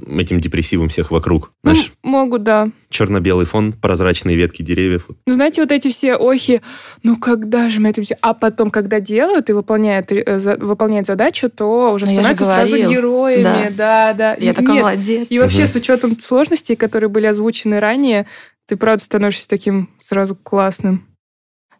этим 0.07 0.39
депрессивом 0.39 0.89
всех 0.89 1.11
вокруг. 1.11 1.51
Ну, 1.63 1.73
Знаешь, 1.73 1.91
могут, 2.03 2.43
да. 2.43 2.69
черно-белый 2.89 3.45
фон, 3.45 3.73
прозрачные 3.73 4.35
ветки 4.35 4.61
деревьев. 4.61 5.07
Ну, 5.25 5.33
знаете, 5.33 5.61
вот 5.61 5.71
эти 5.71 5.87
все 5.87 6.15
охи, 6.15 6.61
ну 7.03 7.15
когда 7.17 7.67
же 7.69 7.79
мы 7.81 7.89
это 7.89 8.01
все... 8.03 8.15
А 8.21 8.33
потом, 8.33 8.69
когда 8.69 8.99
делают 8.99 9.49
и 9.49 9.53
выполняют, 9.53 10.11
э, 10.11 10.39
за- 10.57 10.57
выполняют 10.65 11.07
задачу, 11.07 11.49
то 11.49 11.91
уже 11.93 12.05
же 12.05 12.13
становятся 12.13 12.45
сразу 12.45 12.77
героями. 12.77 13.69
Да, 13.71 14.13
да. 14.13 14.35
я 14.39 14.53
такой 14.53 14.73
Нет, 14.75 14.83
молодец. 14.83 15.27
И 15.29 15.39
вообще, 15.39 15.63
Мгм. 15.63 15.67
с 15.67 15.75
учетом 15.75 16.19
сложностей, 16.19 16.75
которые 16.75 17.09
были 17.09 17.27
озвучены 17.27 17.79
ранее, 17.79 18.25
ты 18.67 18.75
правда 18.77 19.03
становишься 19.03 19.47
таким 19.47 19.89
сразу 20.01 20.35
классным. 20.35 21.07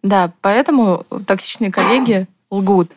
Да, 0.04 0.34
поэтому 0.42 1.06
токсичные 1.28 1.72
коллеги 1.72 2.28
лгут. 2.50 2.92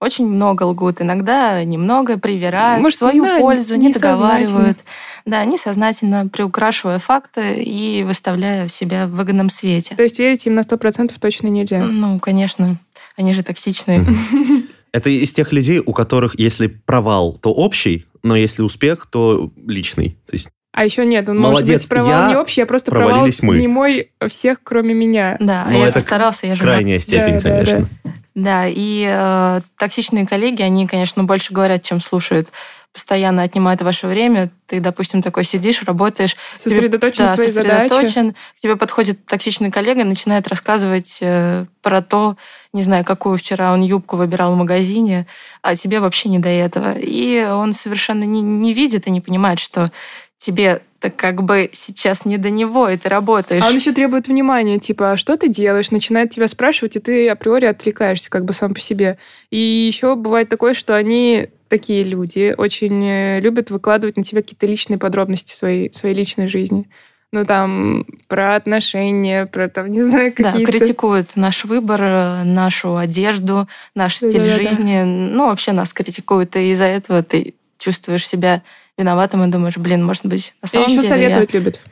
очень 0.00 0.26
много 0.26 0.64
лгут. 0.64 1.00
Иногда 1.00 1.64
немного 1.64 2.18
привирают 2.18 2.82
Может, 2.82 2.98
свою 2.98 3.24
да, 3.24 3.38
пользу, 3.38 3.74
не 3.76 3.90
договаривают. 3.90 4.80
Да, 5.24 5.42
несознательно 5.46 6.28
приукрашивая 6.28 6.98
факты 6.98 7.62
и 7.62 8.04
выставляя 8.04 8.68
себя 8.68 9.06
в 9.06 9.12
выгодном 9.12 9.48
свете. 9.48 9.94
То 9.96 10.02
есть 10.02 10.18
верить 10.18 10.46
им 10.46 10.56
на 10.56 10.60
100% 10.60 11.12
точно 11.18 11.46
нельзя. 11.48 11.78
Ну, 11.80 12.20
конечно, 12.20 12.76
они 13.16 13.32
же 13.32 13.42
токсичные. 13.42 14.04
Это 14.94 15.10
из 15.10 15.32
тех 15.32 15.52
людей, 15.52 15.82
у 15.84 15.92
которых, 15.92 16.38
если 16.38 16.68
провал, 16.68 17.36
то 17.36 17.52
общий, 17.52 18.06
но 18.22 18.36
если 18.36 18.62
успех, 18.62 19.08
то 19.10 19.50
личный. 19.66 20.16
То 20.24 20.34
есть 20.34 20.50
А 20.70 20.84
еще 20.84 21.04
нет, 21.04 21.28
он 21.28 21.40
Молодец, 21.40 21.68
может 21.68 21.82
быть 21.82 21.88
провал 21.88 22.10
я, 22.10 22.28
не 22.28 22.36
общий, 22.36 22.60
а 22.60 22.66
просто 22.66 22.92
провал 22.92 23.26
мы. 23.42 23.58
не 23.58 23.66
мой 23.66 24.12
всех, 24.28 24.58
кроме 24.62 24.94
меня. 24.94 25.36
Да, 25.40 25.66
Ну, 25.68 25.78
я 25.78 25.86
это 25.86 25.94
постарался, 25.94 26.46
я 26.46 26.54
же 26.54 26.62
крайняя 26.62 27.00
степень, 27.00 27.34
да, 27.34 27.40
да. 27.40 27.50
конечно. 27.50 27.88
Да, 28.36 28.66
и 28.68 29.04
э, 29.10 29.62
токсичные 29.78 30.28
коллеги, 30.28 30.62
они, 30.62 30.86
конечно, 30.86 31.24
больше 31.24 31.52
говорят, 31.52 31.82
чем 31.82 32.00
слушают. 32.00 32.50
Постоянно 32.94 33.42
отнимают 33.42 33.82
ваше 33.82 34.06
время. 34.06 34.50
Ты, 34.68 34.78
допустим, 34.78 35.20
такой 35.20 35.42
сидишь, 35.42 35.82
работаешь. 35.82 36.36
тебе- 36.58 36.76
Сосредоточен 36.76 37.24
да, 37.24 37.30
на 37.30 37.34
своей 37.34 37.50
сосредоточен. 37.50 38.32
К 38.34 38.60
тебе 38.60 38.76
подходит 38.76 39.26
токсичный 39.26 39.72
коллега, 39.72 40.04
начинает 40.04 40.46
рассказывать 40.46 41.18
э, 41.20 41.66
про 41.82 42.02
то, 42.02 42.36
не 42.72 42.84
знаю, 42.84 43.04
какую 43.04 43.36
вчера 43.36 43.72
он 43.72 43.82
юбку 43.82 44.16
выбирал 44.16 44.54
в 44.54 44.56
магазине, 44.56 45.26
а 45.60 45.74
тебе 45.74 45.98
вообще 45.98 46.28
не 46.28 46.38
до 46.38 46.48
этого. 46.48 46.94
И 46.96 47.42
он 47.44 47.72
совершенно 47.72 48.22
не, 48.22 48.40
не 48.42 48.72
видит 48.72 49.08
и 49.08 49.10
не 49.10 49.20
понимает, 49.20 49.58
что 49.58 49.90
тебе 50.38 50.80
так 51.00 51.16
как 51.16 51.42
бы 51.42 51.70
сейчас 51.72 52.24
не 52.24 52.38
до 52.38 52.50
него, 52.50 52.88
и 52.88 52.96
ты 52.96 53.08
работаешь. 53.08 53.64
А 53.64 53.68
он 53.68 53.74
еще 53.74 53.92
требует 53.92 54.28
внимания, 54.28 54.78
типа, 54.78 55.12
а 55.12 55.16
что 55.16 55.36
ты 55.36 55.48
делаешь? 55.48 55.90
Начинает 55.90 56.30
тебя 56.30 56.46
спрашивать, 56.46 56.94
и 56.94 57.00
ты 57.00 57.28
априори 57.28 57.66
отвлекаешься 57.66 58.30
как 58.30 58.44
бы 58.44 58.52
сам 58.52 58.72
по 58.72 58.80
себе. 58.80 59.18
И 59.50 59.58
еще 59.58 60.14
бывает 60.14 60.48
такое, 60.48 60.74
что 60.74 60.94
они 60.94 61.48
такие 61.74 62.04
люди 62.04 62.54
очень 62.56 63.04
э, 63.04 63.40
любят 63.40 63.70
выкладывать 63.70 64.16
на 64.16 64.22
тебя 64.22 64.42
какие-то 64.42 64.64
личные 64.64 64.96
подробности 64.96 65.52
своей, 65.56 65.92
своей 65.92 66.14
личной 66.14 66.46
жизни. 66.46 66.88
Ну, 67.32 67.44
там, 67.44 68.06
про 68.28 68.54
отношения, 68.54 69.46
про, 69.46 69.66
там, 69.66 69.90
не 69.90 70.02
знаю, 70.02 70.32
Да, 70.38 70.52
какие-то... 70.52 70.70
критикуют 70.70 71.34
наш 71.34 71.64
выбор, 71.64 72.00
э, 72.00 72.42
нашу 72.44 72.96
одежду, 72.96 73.66
наш 73.96 74.18
стиль 74.18 74.38
Да-да-да. 74.38 74.56
жизни. 74.62 75.02
Ну, 75.02 75.46
вообще 75.48 75.72
нас 75.72 75.92
критикуют, 75.92 76.54
и 76.54 76.70
из-за 76.70 76.84
этого 76.84 77.24
ты 77.24 77.54
чувствуешь 77.78 78.24
себя 78.24 78.62
виноватым 78.96 79.42
и 79.42 79.50
думаешь, 79.50 79.76
блин, 79.76 80.04
может 80.04 80.24
быть, 80.24 80.54
на 80.62 80.66
И 80.66 80.68
самом 80.68 80.86
еще 80.86 80.98
деле 80.98 81.08
советовать 81.08 81.52
любят. 81.54 81.80
я 81.84 81.90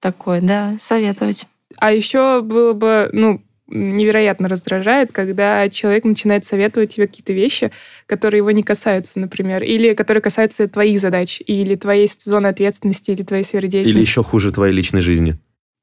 такой, 0.00 0.40
да, 0.40 0.74
советовать. 0.80 1.46
А 1.78 1.92
еще 1.92 2.42
было 2.42 2.72
бы, 2.72 3.10
ну, 3.12 3.40
невероятно 3.68 4.48
раздражает, 4.48 5.10
когда 5.12 5.68
человек 5.68 6.04
начинает 6.04 6.44
советовать 6.44 6.94
тебе 6.94 7.06
какие-то 7.06 7.32
вещи, 7.32 7.70
которые 8.06 8.38
его 8.38 8.50
не 8.50 8.62
касаются, 8.62 9.18
например, 9.18 9.62
или 9.62 9.94
которые 9.94 10.20
касаются 10.22 10.68
твоих 10.68 11.00
задач, 11.00 11.40
или 11.46 11.74
твоей 11.74 12.08
зоны 12.18 12.48
ответственности, 12.48 13.10
или 13.12 13.22
твоей 13.22 13.44
сферы 13.44 13.66
Или 13.66 13.72
деятельности. 13.72 14.08
еще 14.08 14.22
хуже 14.22 14.52
твоей 14.52 14.72
личной 14.74 15.00
жизни. 15.00 15.36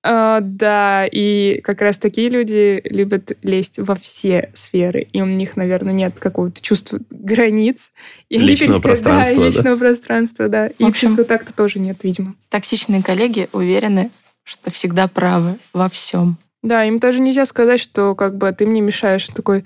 А, 0.03 0.39
да, 0.41 1.05
и 1.05 1.61
как 1.63 1.81
раз 1.83 1.99
такие 1.99 2.27
люди 2.29 2.81
любят 2.85 3.33
лезть 3.43 3.77
во 3.77 3.93
все 3.93 4.49
сферы, 4.55 5.07
и 5.13 5.21
у 5.21 5.25
них, 5.25 5.55
наверное, 5.55 5.93
нет 5.93 6.17
какого-то 6.17 6.59
чувства 6.59 6.99
границ. 7.11 7.91
И 8.29 8.37
они 8.37 8.47
Личного 8.47 8.79
переска- 8.79 8.81
пространства, 8.81 9.35
Да, 9.35 9.41
да. 9.41 9.47
и 9.47 9.51
личного 9.51 9.75
пространства, 9.77 10.47
да. 10.49 10.67
И 10.67 10.83
В 10.83 10.87
общем- 10.87 11.07
чувства 11.09 11.23
так-то 11.23 11.53
тоже 11.53 11.77
нет, 11.77 11.97
видимо. 12.01 12.33
Токсичные 12.49 13.03
коллеги 13.03 13.47
уверены, 13.53 14.09
что 14.43 14.71
всегда 14.71 15.07
правы 15.07 15.57
во 15.71 15.87
всем. 15.87 16.37
Да, 16.63 16.83
им 16.85 16.99
даже 16.99 17.21
нельзя 17.21 17.45
сказать, 17.45 17.79
что 17.79 18.13
как 18.15 18.37
бы 18.37 18.51
ты 18.51 18.65
мне 18.65 18.81
мешаешь. 18.81 19.27
Такой, 19.27 19.65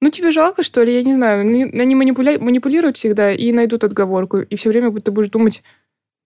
ну 0.00 0.10
тебе 0.10 0.30
жалко, 0.30 0.62
что 0.62 0.82
ли? 0.82 0.94
Я 0.94 1.02
не 1.02 1.14
знаю. 1.14 1.40
Они 1.40 1.94
манипуля- 1.94 2.38
манипулируют 2.38 2.96
всегда 2.96 3.32
и 3.32 3.50
найдут 3.52 3.84
отговорку. 3.84 4.38
И 4.38 4.56
все 4.56 4.68
время 4.70 4.92
ты 5.00 5.10
будешь 5.10 5.30
думать, 5.30 5.62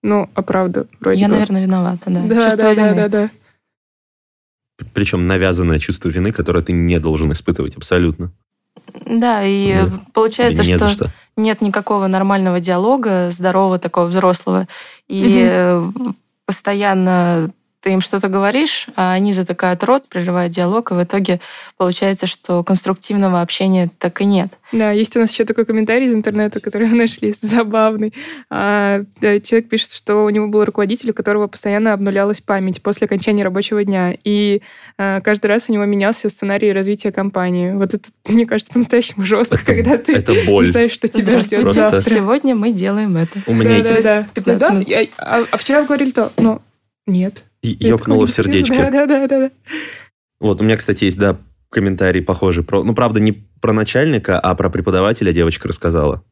ну, 0.03 0.29
а 0.35 0.43
правда, 0.43 0.87
вроде 1.01 1.21
Я, 1.21 1.29
бы. 1.29 1.35
наверное, 1.35 1.63
виновата, 1.63 2.11
да. 2.11 2.23
Да, 2.27 2.35
Чувство 2.35 2.57
да, 2.57 2.75
да, 2.75 2.89
вины. 2.89 2.95
да, 2.97 3.09
да. 3.09 3.31
Причем 4.95 5.27
навязанное 5.27 5.79
чувство 5.79 6.09
вины, 6.09 6.33
которое 6.33 6.63
ты 6.63 6.73
не 6.73 6.99
должен 6.99 7.31
испытывать 7.33 7.77
абсолютно. 7.77 8.33
Да, 9.07 9.43
и 9.45 9.75
Да. 9.75 10.01
получается, 10.13 10.63
не 10.65 10.77
что, 10.77 10.89
что. 10.89 11.11
нет 11.37 11.61
никакого 11.61 12.07
нормального 12.09 12.59
диалога, 12.61 13.31
здорового 13.31 13.79
такого 13.79 14.07
взрослого. 14.07 14.67
И 15.09 15.47
э, 15.49 15.83
постоянно 16.47 17.51
ты 17.83 17.91
им 17.91 18.01
что-то 18.01 18.29
говоришь, 18.29 18.87
а 18.95 19.13
они 19.13 19.33
затыкают 19.33 19.83
рот, 19.83 20.09
прерывают 20.09 20.53
диалог, 20.53 20.93
и 20.93 20.95
в 20.95 21.03
итоге 21.03 21.41
получается, 21.77 22.29
что 22.29 22.63
конструктивного 22.63 23.41
общения 23.41 23.91
так 23.99 24.21
и 24.21 24.25
нет. 24.25 24.57
Да, 24.71 24.93
есть 24.93 25.17
у 25.17 25.21
нас 25.21 25.33
еще 25.33 25.45
такой 25.45 25.65
комментарий 25.67 26.07
из 26.07 26.15
интернета, 26.15 26.61
который 26.61 26.87
мы 26.87 26.97
нашли, 26.97 27.35
забавный. 27.41 28.15
А, 28.51 29.03
да, 29.21 29.41
человек 29.41 29.69
пишет, 29.69 29.93
что 29.93 30.25
у 30.25 30.31
него 30.31 30.47
был 30.47 30.65
руководитель, 30.65 31.11
у 31.11 31.13
которого 31.13 31.49
постоянно 31.49 31.93
обнулялась 31.93 32.41
память 32.41 32.81
после 32.83 33.07
окончания 33.07 33.43
рабочего 33.43 33.83
дня. 33.83 34.15
И 34.23 34.63
а, 34.97 35.21
каждый 35.21 35.47
раз 35.47 35.69
у 35.69 35.73
него 35.73 35.85
менялся 35.85 36.29
сценарий 36.29 36.71
развития 36.73 37.11
компании. 37.11 37.73
Вот 37.73 37.95
это, 37.95 38.09
мне 38.29 38.47
кажется, 38.47 38.73
по-настоящему 38.73 39.25
жестко, 39.25 39.57
Это- 39.57 39.65
когда 39.67 39.99
ты 39.99 40.15
Это 40.15 40.33
не 40.33 40.43
боль. 40.47 40.67
знаешь, 40.67 40.93
что 40.93 41.09
тебя 41.09 41.41
ждет 41.41 41.69
завтра. 41.69 42.01
сегодня 42.01 42.55
мы 42.55 42.71
делаем 42.73 43.17
это. 43.17 43.43
У 43.49 43.55
меня 43.55 43.83
Да, 43.83 43.91
эти- 43.91 44.03
да, 44.05 44.21
да. 44.23 44.29
15 44.35 44.69
Да, 44.69 44.75
минут. 44.75 44.89
я- 44.89 45.07
а, 45.19 45.45
а 45.51 45.57
вчера 45.57 45.81
вы 45.81 45.87
говорили 45.89 46.13
то, 46.13 46.33
но 46.37 46.63
нет. 47.09 47.43
И- 47.63 47.89
ёкнуло 47.89 48.27
в 48.27 48.31
сердечке. 48.31 48.77
Да, 48.77 48.91
да, 48.91 49.07
да, 49.07 49.27
да. 49.27 49.39
да. 49.49 49.51
Вот, 50.41 50.61
у 50.61 50.65
меня, 50.65 50.77
кстати, 50.77 51.05
есть, 51.05 51.19
да, 51.19 51.37
комментарий 51.71 52.23
похожий. 52.23 52.65
Про, 52.65 52.83
ну, 52.83 52.95
правда, 52.95 53.21
не 53.21 53.33
про 53.61 53.73
начальника, 53.73 54.39
а 54.39 54.55
про 54.55 54.69
преподавателя 54.69 55.33
девочка 55.33 55.69
рассказала. 55.69 56.23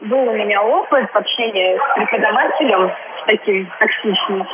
Был 0.00 0.28
у 0.28 0.34
меня 0.34 0.62
опыт 0.62 1.08
общения 1.14 1.78
с 1.78 1.94
преподавателем, 1.96 2.90
с 2.90 3.26
таким 3.26 3.70
токсичным. 3.78 4.46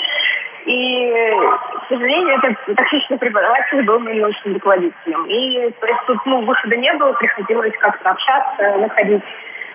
И, 0.67 1.11
к 1.11 1.89
сожалению, 1.89 2.39
этот 2.39 2.77
токсичный 2.77 3.19
преподаватель 3.19 3.83
был 3.83 3.99
моим 3.99 4.21
научным 4.21 4.55
руководителем. 4.55 5.27
И 5.27 5.71
то 5.81 5.87
есть 5.87 6.01
тут 6.07 6.19
ну, 6.27 6.45
выхода 6.45 6.77
не 6.77 6.93
было, 6.95 7.13
приходилось 7.15 7.73
как-то 7.81 8.11
общаться, 8.11 8.79
находить 8.79 9.23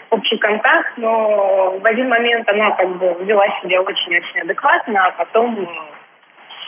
общий 0.10 0.38
контакт, 0.38 0.94
но 0.98 1.78
в 1.78 1.86
один 1.86 2.08
момент 2.08 2.48
она 2.48 2.72
как 2.72 2.98
бы 2.98 3.18
вела 3.26 3.46
себя 3.62 3.82
очень-очень 3.82 4.42
адекватно, 4.42 5.08
а 5.08 5.12
потом 5.12 5.68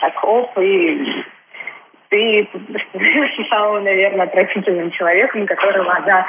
м, 0.02 0.10
так 0.12 0.24
оп, 0.24 0.58
и 0.58 0.98
ты 2.10 2.48
становишься 2.90 3.42
самым, 3.50 3.84
наверное, 3.84 4.26
отвратительным 4.26 4.90
человеком, 4.90 5.46
которого 5.46 5.92
она 5.96 6.26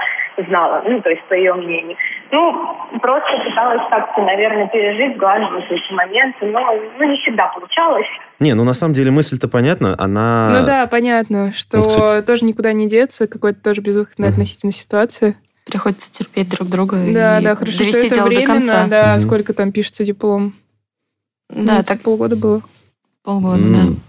знала, 0.48 0.84
ну, 0.88 1.02
то 1.02 1.10
есть 1.10 1.24
по 1.28 1.34
ее 1.34 1.54
мнению. 1.54 1.98
Ну, 2.32 2.54
просто 3.02 3.30
пыталась 3.50 3.82
как-то, 3.90 4.22
наверное, 4.22 4.68
пережить 4.68 5.18
главные 5.18 5.64
эти 5.70 5.94
моменты, 5.94 6.46
но 6.46 6.74
ну, 7.00 7.12
не 7.12 7.18
всегда 7.22 7.48
получалось. 7.48 8.06
Не, 8.40 8.54
ну, 8.54 8.64
на 8.64 8.74
самом 8.74 8.94
деле, 8.94 9.12
мысль-то 9.12 9.48
понятна. 9.50 9.96
Она... 9.98 10.50
Ну 10.60 10.66
да, 10.66 10.88
понятно, 10.88 11.52
что 11.52 11.78
Ну, 11.78 11.84
кстати- 11.84 12.26
тоже 12.26 12.46
никуда 12.46 12.74
не 12.74 12.88
деться, 12.88 13.28
какой-то 13.28 13.62
тоже 13.62 13.82
безвыходная 13.82 14.30
Мгм. 14.30 14.36
относительно 14.36 14.72
ситуации. 14.72 15.36
Приходится 15.66 16.12
терпеть 16.12 16.50
друг 16.50 16.70
друга 16.70 16.96
Да, 17.14 17.40
и 17.40 17.44
да, 17.44 17.56
хорошо, 17.56 17.74
что 17.74 17.84
довести 17.84 18.08
это 18.08 18.16
дело 18.16 18.28
временно, 18.28 18.46
до 18.48 18.54
конца. 18.54 18.88
да, 18.88 19.10
Мгм. 19.12 19.20
сколько 19.20 19.54
там 19.54 19.72
пишется 19.72 20.04
диплом. 20.06 20.54
Да, 21.50 21.78
Ну, 21.80 21.84
так 21.84 22.02
полгода 22.02 22.36
было. 22.36 22.62
Полгода, 23.24 23.62
М, 23.62 23.74
да. 23.74 24.02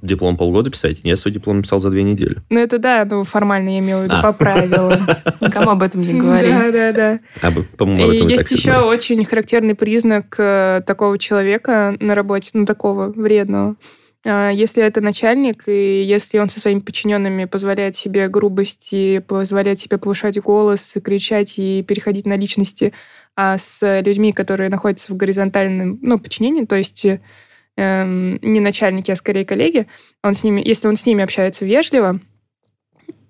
Диплом 0.00 0.38
полгода 0.38 0.70
писать? 0.70 1.00
Я 1.02 1.16
свой 1.16 1.34
диплом 1.34 1.58
написал 1.58 1.80
за 1.80 1.90
две 1.90 2.02
недели. 2.02 2.36
Ну 2.48 2.58
это 2.60 2.78
да, 2.78 3.06
ну 3.08 3.24
формально 3.24 3.68
я 3.70 3.78
имела 3.80 4.00
в 4.00 4.04
виду 4.04 4.14
А. 4.16 4.22
по 4.22 4.32
правилам. 4.32 5.06
Никому 5.40 5.70
об 5.70 5.82
этом 5.82 6.00
не 6.00 6.14
говори. 6.18 6.48
Да, 6.48 6.70
да, 6.70 6.92
да. 6.92 7.20
А, 7.42 7.52
по-моему, 7.76 8.04
об 8.04 8.12
И 8.12 8.16
этом 8.16 8.28
есть 8.28 8.50
еще 8.50 8.78
очень 8.78 9.22
характерный 9.24 9.74
признак 9.74 10.34
э, 10.38 10.80
такого 10.86 11.18
человека 11.18 11.94
на 12.00 12.14
работе, 12.14 12.50
ну 12.54 12.64
такого 12.64 13.12
вредного. 13.12 13.76
А, 14.24 14.48
Если 14.50 14.82
это 14.82 15.02
начальник, 15.02 15.64
и 15.68 16.02
если 16.04 16.38
он 16.38 16.48
со 16.48 16.58
своими 16.58 16.80
подчиненными 16.80 17.44
позволяет 17.44 17.96
себе 17.96 18.28
грубости, 18.28 19.18
позволяет 19.18 19.78
себе 19.78 19.98
повышать 19.98 20.40
голос, 20.40 20.94
кричать 21.04 21.58
и 21.58 21.82
переходить 21.86 22.24
на 22.24 22.36
личности, 22.38 22.94
а 23.36 23.58
с 23.58 24.00
людьми, 24.00 24.32
которые 24.32 24.70
находятся 24.70 25.12
в 25.12 25.16
горизонтальном 25.18 25.98
ну, 26.00 26.18
подчинении, 26.18 26.64
то 26.64 26.76
есть 26.76 27.06
эм, 27.76 28.38
не 28.42 28.60
начальники, 28.60 29.10
а 29.10 29.16
скорее 29.16 29.44
коллеги, 29.44 29.86
он 30.22 30.34
с 30.34 30.42
ними, 30.44 30.60
если 30.64 30.88
он 30.88 30.96
с 30.96 31.06
ними 31.06 31.22
общается 31.24 31.64
вежливо, 31.64 32.20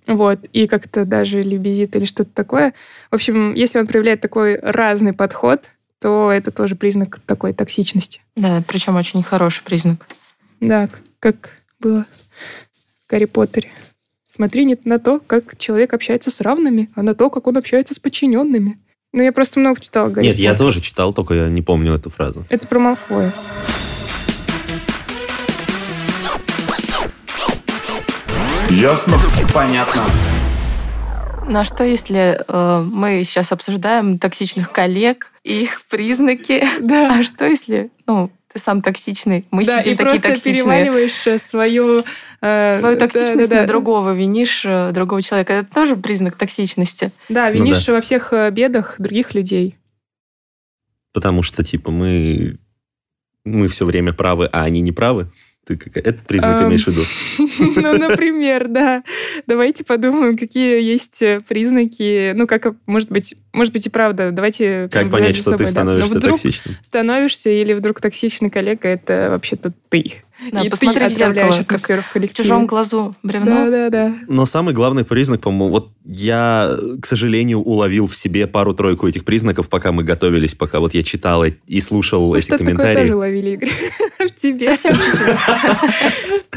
вот, 0.07 0.47
и 0.53 0.67
как-то 0.69 1.05
даже 1.05 1.43
лебезит 1.43 1.97
или 1.97 2.05
что-то 2.05 2.31
такое. 2.33 2.75
В 3.11 3.15
общем, 3.17 3.55
если 3.55 3.79
он 3.81 3.87
проявляет 3.89 4.21
такой 4.21 4.57
разный 4.59 5.13
подход, 5.13 5.71
то 6.01 6.31
это 6.31 6.51
тоже 6.53 6.77
признак 6.77 7.19
такой 7.27 7.53
токсичности. 7.53 8.21
Да, 8.37 8.63
причем 8.69 8.97
очень 8.97 9.23
хороший 9.23 9.65
признак. 9.65 10.07
Да, 10.61 10.87
к- 10.89 11.01
как 11.19 11.51
было 11.81 12.07
в 13.07 13.11
Гарри 13.11 13.25
Поттере. 13.25 13.69
Смотри 14.33 14.65
не 14.65 14.79
на 14.85 14.99
то, 14.99 15.19
как 15.19 15.57
человек 15.59 15.93
общается 15.95 16.31
с 16.31 16.41
равными, 16.41 16.89
а 16.95 17.03
на 17.03 17.15
то, 17.15 17.31
как 17.31 17.47
он 17.47 17.57
общается 17.57 17.95
с 17.95 17.99
подчиненными. 17.99 18.79
Ну, 19.13 19.23
я 19.23 19.33
просто 19.33 19.59
много 19.61 19.81
читала 19.81 20.09
Гарри 20.11 20.27
Нет, 20.27 20.37
я 20.37 20.51
Поттера. 20.53 20.67
тоже 20.67 20.81
читал, 20.83 21.15
только 21.15 21.35
я 21.35 21.49
не 21.49 21.63
помню 21.63 21.95
эту 21.95 22.11
фразу. 22.11 22.45
Это 22.51 22.67
про 22.69 22.79
Малфоя. 22.79 23.33
Ясно? 28.77 29.17
Понятно. 29.55 30.03
Ну 31.49 31.59
а 31.59 31.65
что, 31.65 31.83
если 31.83 32.39
э, 32.47 32.81
мы 32.83 33.25
сейчас 33.25 33.51
обсуждаем 33.51 34.19
токсичных 34.19 34.71
коллег 34.71 35.33
и 35.45 35.63
их 35.63 35.81
признаки? 35.89 36.63
Да. 36.81 37.17
А 37.19 37.23
что, 37.23 37.47
если 37.47 37.91
ну, 38.07 38.31
ты 38.53 38.59
сам 38.59 38.83
токсичный? 38.83 39.47
Мы 39.51 39.65
да, 39.65 39.81
сидим 39.81 39.95
и 39.95 39.97
такие 39.97 40.11
просто 40.11 40.29
токсичные. 40.29 40.55
переваливаешь 40.57 41.27
э, 41.27 41.39
свою... 41.39 42.05
э, 42.43 42.75
Свою 42.75 42.99
да, 42.99 43.07
токсичность 43.07 43.49
да, 43.49 43.57
да. 43.57 43.63
на 43.63 43.67
другого, 43.67 44.13
винишь 44.13 44.67
э, 44.67 44.93
другого 44.93 45.23
человека. 45.23 45.55
Это 45.55 45.75
тоже 45.75 45.97
признак 45.97 46.37
токсичности. 46.37 47.13
Да, 47.31 47.49
Ну 47.49 47.55
винишь 47.55 47.89
во 47.89 48.03
всех 48.03 48.35
э, 48.35 48.51
бедах 48.51 48.97
других 48.99 49.33
людей. 49.33 49.79
Потому 51.15 51.43
что, 51.43 51.65
типа, 51.65 51.91
мы, 51.91 52.59
мы 53.43 53.69
все 53.69 53.87
время 53.87 54.13
правы, 54.13 54.51
а 54.53 54.65
они 54.65 54.83
не 54.83 54.93
правы. 54.93 55.31
Ты 55.67 55.77
как... 55.77 55.97
Это 55.97 56.23
признак 56.25 56.63
Ам. 56.63 56.69
имеешь 56.69 56.85
в 56.85 56.89
виду? 56.89 57.03
Ну, 57.81 57.99
например, 57.99 58.69
да. 58.69 59.03
Давайте 59.49 59.85
подумаем, 59.85 60.37
какие 60.37 60.81
есть 60.81 61.21
э, 61.23 61.41
признаки. 61.47 62.33
Ну, 62.35 62.47
как, 62.47 62.75
может 62.87 63.11
быть, 63.11 63.35
может 63.53 63.73
быть 63.73 63.87
и 63.87 63.91
правда. 63.91 64.31
Давайте 64.31 64.89
Как 64.93 65.11
понять, 65.11 65.37
что 65.37 65.57
ты 65.57 65.67
становишься 65.67 66.21
токсичным? 66.21 66.77
становишься 66.85 67.51
или 67.51 67.73
вдруг 67.73 68.01
токсичный 68.01 68.49
коллега, 68.49 68.89
это 68.89 69.29
вообще-то 69.31 69.73
ты. 69.89 70.23
Да, 70.53 70.63
и 70.63 70.69
посмотри 70.69 71.01
ты 71.07 71.09
в 71.09 71.13
зеркало, 71.13 71.51
как 71.53 71.61
атмосферу 71.63 72.03
в 72.03 72.07
В 72.07 72.13
коллективе. 72.13 72.45
чужом 72.45 72.67
глазу 72.67 73.15
бревно. 73.23 73.71
Да, 73.71 73.71
да, 73.71 73.91
да. 73.91 74.15
Но 74.29 74.45
самый 74.47 74.75
главный 74.75 75.05
признак, 75.05 75.41
по-моему, 75.41 75.69
вот 75.73 75.93
я, 76.05 76.77
к 77.01 77.07
сожалению, 77.07 77.61
уловил 77.61 78.07
в 78.07 78.15
себе 78.17 78.47
пару-тройку 78.47 79.09
этих 79.09 79.25
признаков, 79.25 79.69
пока 79.69 79.93
мы 79.93 80.03
готовились, 80.05 80.55
пока 80.55 80.81
вот 80.81 80.93
я 80.95 81.03
читал 81.03 81.45
и- 81.45 81.81
слушал 81.81 82.31
Мы 82.33 82.39
эти 82.39 82.47
что-то 82.47 82.65
такое 82.65 82.75
комментарии. 82.77 83.01
тоже 83.07 83.17
ловили, 83.17 83.51
Игорь. 83.51 83.71
В 84.29 84.35
тебе. 84.35 84.77
Совсем 84.77 84.95
чуть-чуть. 84.95 85.39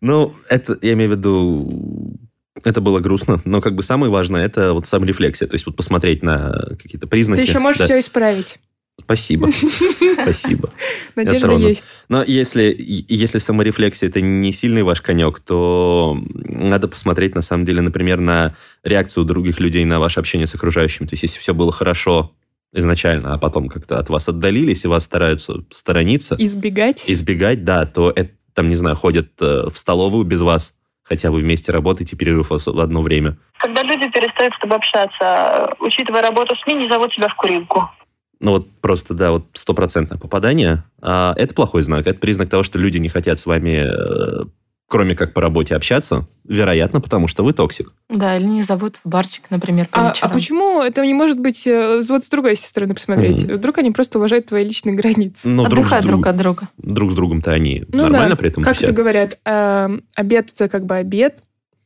Ну, 0.00 0.34
это, 0.48 0.78
я 0.80 0.94
имею 0.94 1.10
в 1.10 1.16
виду, 1.18 2.18
это 2.64 2.80
было 2.80 3.00
грустно, 3.00 3.40
но 3.44 3.60
как 3.60 3.74
бы 3.74 3.82
самое 3.82 4.10
важное, 4.10 4.46
это 4.46 4.72
вот 4.72 4.86
сам 4.86 5.04
рефлексия, 5.04 5.46
то 5.46 5.54
есть 5.54 5.66
вот 5.66 5.76
посмотреть 5.76 6.22
на 6.22 6.52
какие-то 6.82 7.06
признаки. 7.06 7.42
Ты 7.42 7.46
еще 7.46 7.58
можешь 7.58 7.80
Да. 7.80 7.84
все 7.84 7.98
исправить. 7.98 8.58
Спасибо, 9.04 9.48
спасибо. 10.22 10.70
Надежда 11.16 11.52
есть. 11.54 11.96
Но 12.08 12.22
если, 12.22 12.74
если 12.78 13.38
саморефлексия 13.38 14.08
это 14.08 14.20
не 14.20 14.52
сильный 14.52 14.82
ваш 14.82 15.00
конек, 15.00 15.40
то 15.40 16.18
надо 16.34 16.88
посмотреть, 16.88 17.34
на 17.34 17.42
самом 17.42 17.64
деле, 17.64 17.80
например, 17.80 18.20
на 18.20 18.54
реакцию 18.84 19.24
других 19.24 19.60
людей 19.60 19.84
на 19.84 19.98
ваше 19.98 20.20
общение 20.20 20.46
с 20.46 20.54
окружающим. 20.54 21.06
То 21.06 21.14
есть, 21.14 21.24
если 21.24 21.38
все 21.38 21.54
было 21.54 21.72
хорошо 21.72 22.32
изначально, 22.72 23.34
а 23.34 23.38
потом 23.38 23.68
как-то 23.68 23.98
от 23.98 24.08
вас 24.10 24.28
отдалились 24.28 24.84
и 24.84 24.88
вас 24.88 25.04
стараются 25.04 25.64
сторониться, 25.70 26.36
Избегать. 26.38 27.04
избегать, 27.08 27.64
да, 27.64 27.84
то 27.86 28.12
это, 28.14 28.30
там, 28.54 28.68
не 28.68 28.74
знаю, 28.74 28.96
ходят 28.96 29.30
э, 29.40 29.68
в 29.72 29.76
столовую 29.76 30.24
без 30.24 30.40
вас, 30.40 30.74
хотя 31.02 31.30
вы 31.30 31.40
вместе 31.40 31.72
работаете, 31.72 32.16
перерыв 32.16 32.50
в 32.50 32.80
одно 32.80 33.02
время. 33.02 33.36
Когда 33.58 33.82
люди 33.82 34.08
перестают 34.10 34.54
с 34.54 34.60
тобой 34.60 34.76
общаться, 34.76 35.74
учитывая 35.80 36.22
работу 36.22 36.54
СМИ, 36.62 36.74
не 36.74 36.88
зовут 36.88 37.12
тебя 37.12 37.28
в 37.28 37.34
курилку. 37.34 37.90
Ну 38.40 38.52
вот 38.52 38.70
просто, 38.80 39.12
да, 39.14 39.32
вот 39.32 39.44
стопроцентное 39.52 40.18
попадание. 40.18 40.84
А, 41.02 41.34
это 41.36 41.54
плохой 41.54 41.82
знак. 41.82 42.06
Это 42.06 42.18
признак 42.18 42.48
того, 42.48 42.62
что 42.62 42.78
люди 42.78 42.96
не 42.98 43.08
хотят 43.10 43.38
с 43.38 43.44
вами, 43.44 43.86
э, 43.86 44.44
кроме 44.88 45.14
как 45.14 45.34
по 45.34 45.42
работе, 45.42 45.76
общаться. 45.76 46.26
Вероятно, 46.44 47.02
потому 47.02 47.28
что 47.28 47.44
вы 47.44 47.52
токсик. 47.52 47.92
Да, 48.08 48.36
или 48.38 48.44
не 48.46 48.62
зовут 48.62 48.96
в 48.96 49.08
барчик, 49.08 49.44
например, 49.50 49.88
по 49.88 49.98
А, 50.00 50.06
а 50.06 50.10
вечерам. 50.10 50.32
почему 50.32 50.82
это 50.82 51.04
не 51.04 51.12
может 51.12 51.38
быть 51.38 51.66
э, 51.66 52.00
вот 52.08 52.24
с 52.24 52.28
другой 52.30 52.56
стороны 52.56 52.94
посмотреть? 52.94 53.44
Мгм. 53.44 53.58
Вдруг 53.58 53.76
они 53.78 53.90
просто 53.90 54.18
уважают 54.18 54.46
твои 54.46 54.64
личные 54.64 54.94
границы. 54.94 55.48
Но 55.50 55.64
с, 55.64 55.68
Отдыхают 55.68 56.06
друг 56.06 56.22
друг, 56.22 56.26
от 56.26 56.36
друга. 56.38 56.68
друг 56.78 57.12
с 57.12 57.14
другом-то 57.14 57.52
они 57.52 57.84
Ну 57.92 58.04
нормально 58.04 58.30
да, 58.30 58.36
при 58.36 58.48
этом 58.48 58.64
Как 58.64 58.82
это 58.82 58.92
говорят? 58.92 59.38
эм, 59.44 60.02
обед 60.14 60.50
это 60.54 60.68
как 60.70 60.86
бы 60.86 60.96
обед. 60.96 61.42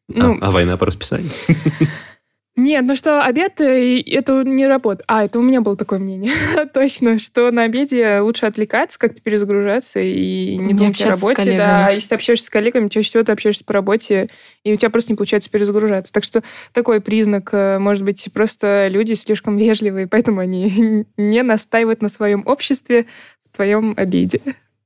Ну, 0.08 0.38
а, 0.40 0.48
а 0.48 0.50
война 0.52 0.76
по 0.76 0.86
расписанию? 0.86 1.30
нет, 2.56 2.84
ну 2.84 2.94
что, 2.94 3.24
обед 3.24 3.60
э, 3.60 4.00
это 4.02 4.44
не 4.44 4.68
работа. 4.68 5.02
А, 5.08 5.24
это 5.24 5.40
у 5.40 5.42
меня 5.42 5.60
было 5.60 5.76
такое 5.76 5.98
мнение. 5.98 6.30
Точно, 6.72 7.18
что 7.18 7.50
на 7.50 7.64
обеде 7.64 8.20
лучше 8.20 8.46
отвлекаться, 8.46 8.96
как-то 8.96 9.20
перезагружаться 9.20 9.98
и 9.98 10.56
не, 10.56 10.66
Не 10.66 10.74
думать 10.74 11.00
о 11.00 11.04
общаться 11.04 11.24
с 11.24 11.28
работе. 11.28 11.56
Да, 11.56 11.88
если 11.90 12.10
ты 12.10 12.14
общаешься 12.14 12.46
с 12.46 12.50
коллегами, 12.50 12.88
чаще 12.88 13.08
всего 13.08 13.24
ты 13.24 13.32
общаешься 13.32 13.64
по 13.64 13.72
работе, 13.72 14.28
и 14.62 14.72
у 14.72 14.76
тебя 14.76 14.90
просто 14.90 15.10
не 15.10 15.16
получается 15.16 15.50
перезагружаться. 15.50 16.12
Так 16.12 16.22
что 16.22 16.44
такой 16.72 17.00
признак, 17.00 17.48
э, 17.52 17.80
может 17.80 18.04
быть, 18.04 18.28
просто 18.32 18.86
люди 18.86 19.14
слишком 19.14 19.56
вежливые, 19.56 20.06
поэтому 20.06 20.38
они 20.38 21.06
не 21.16 21.42
настаивают 21.42 22.02
на 22.02 22.08
своем 22.08 22.44
обществе 22.46 23.06
в 23.42 23.56
твоем 23.56 23.94
обеде. 23.96 24.40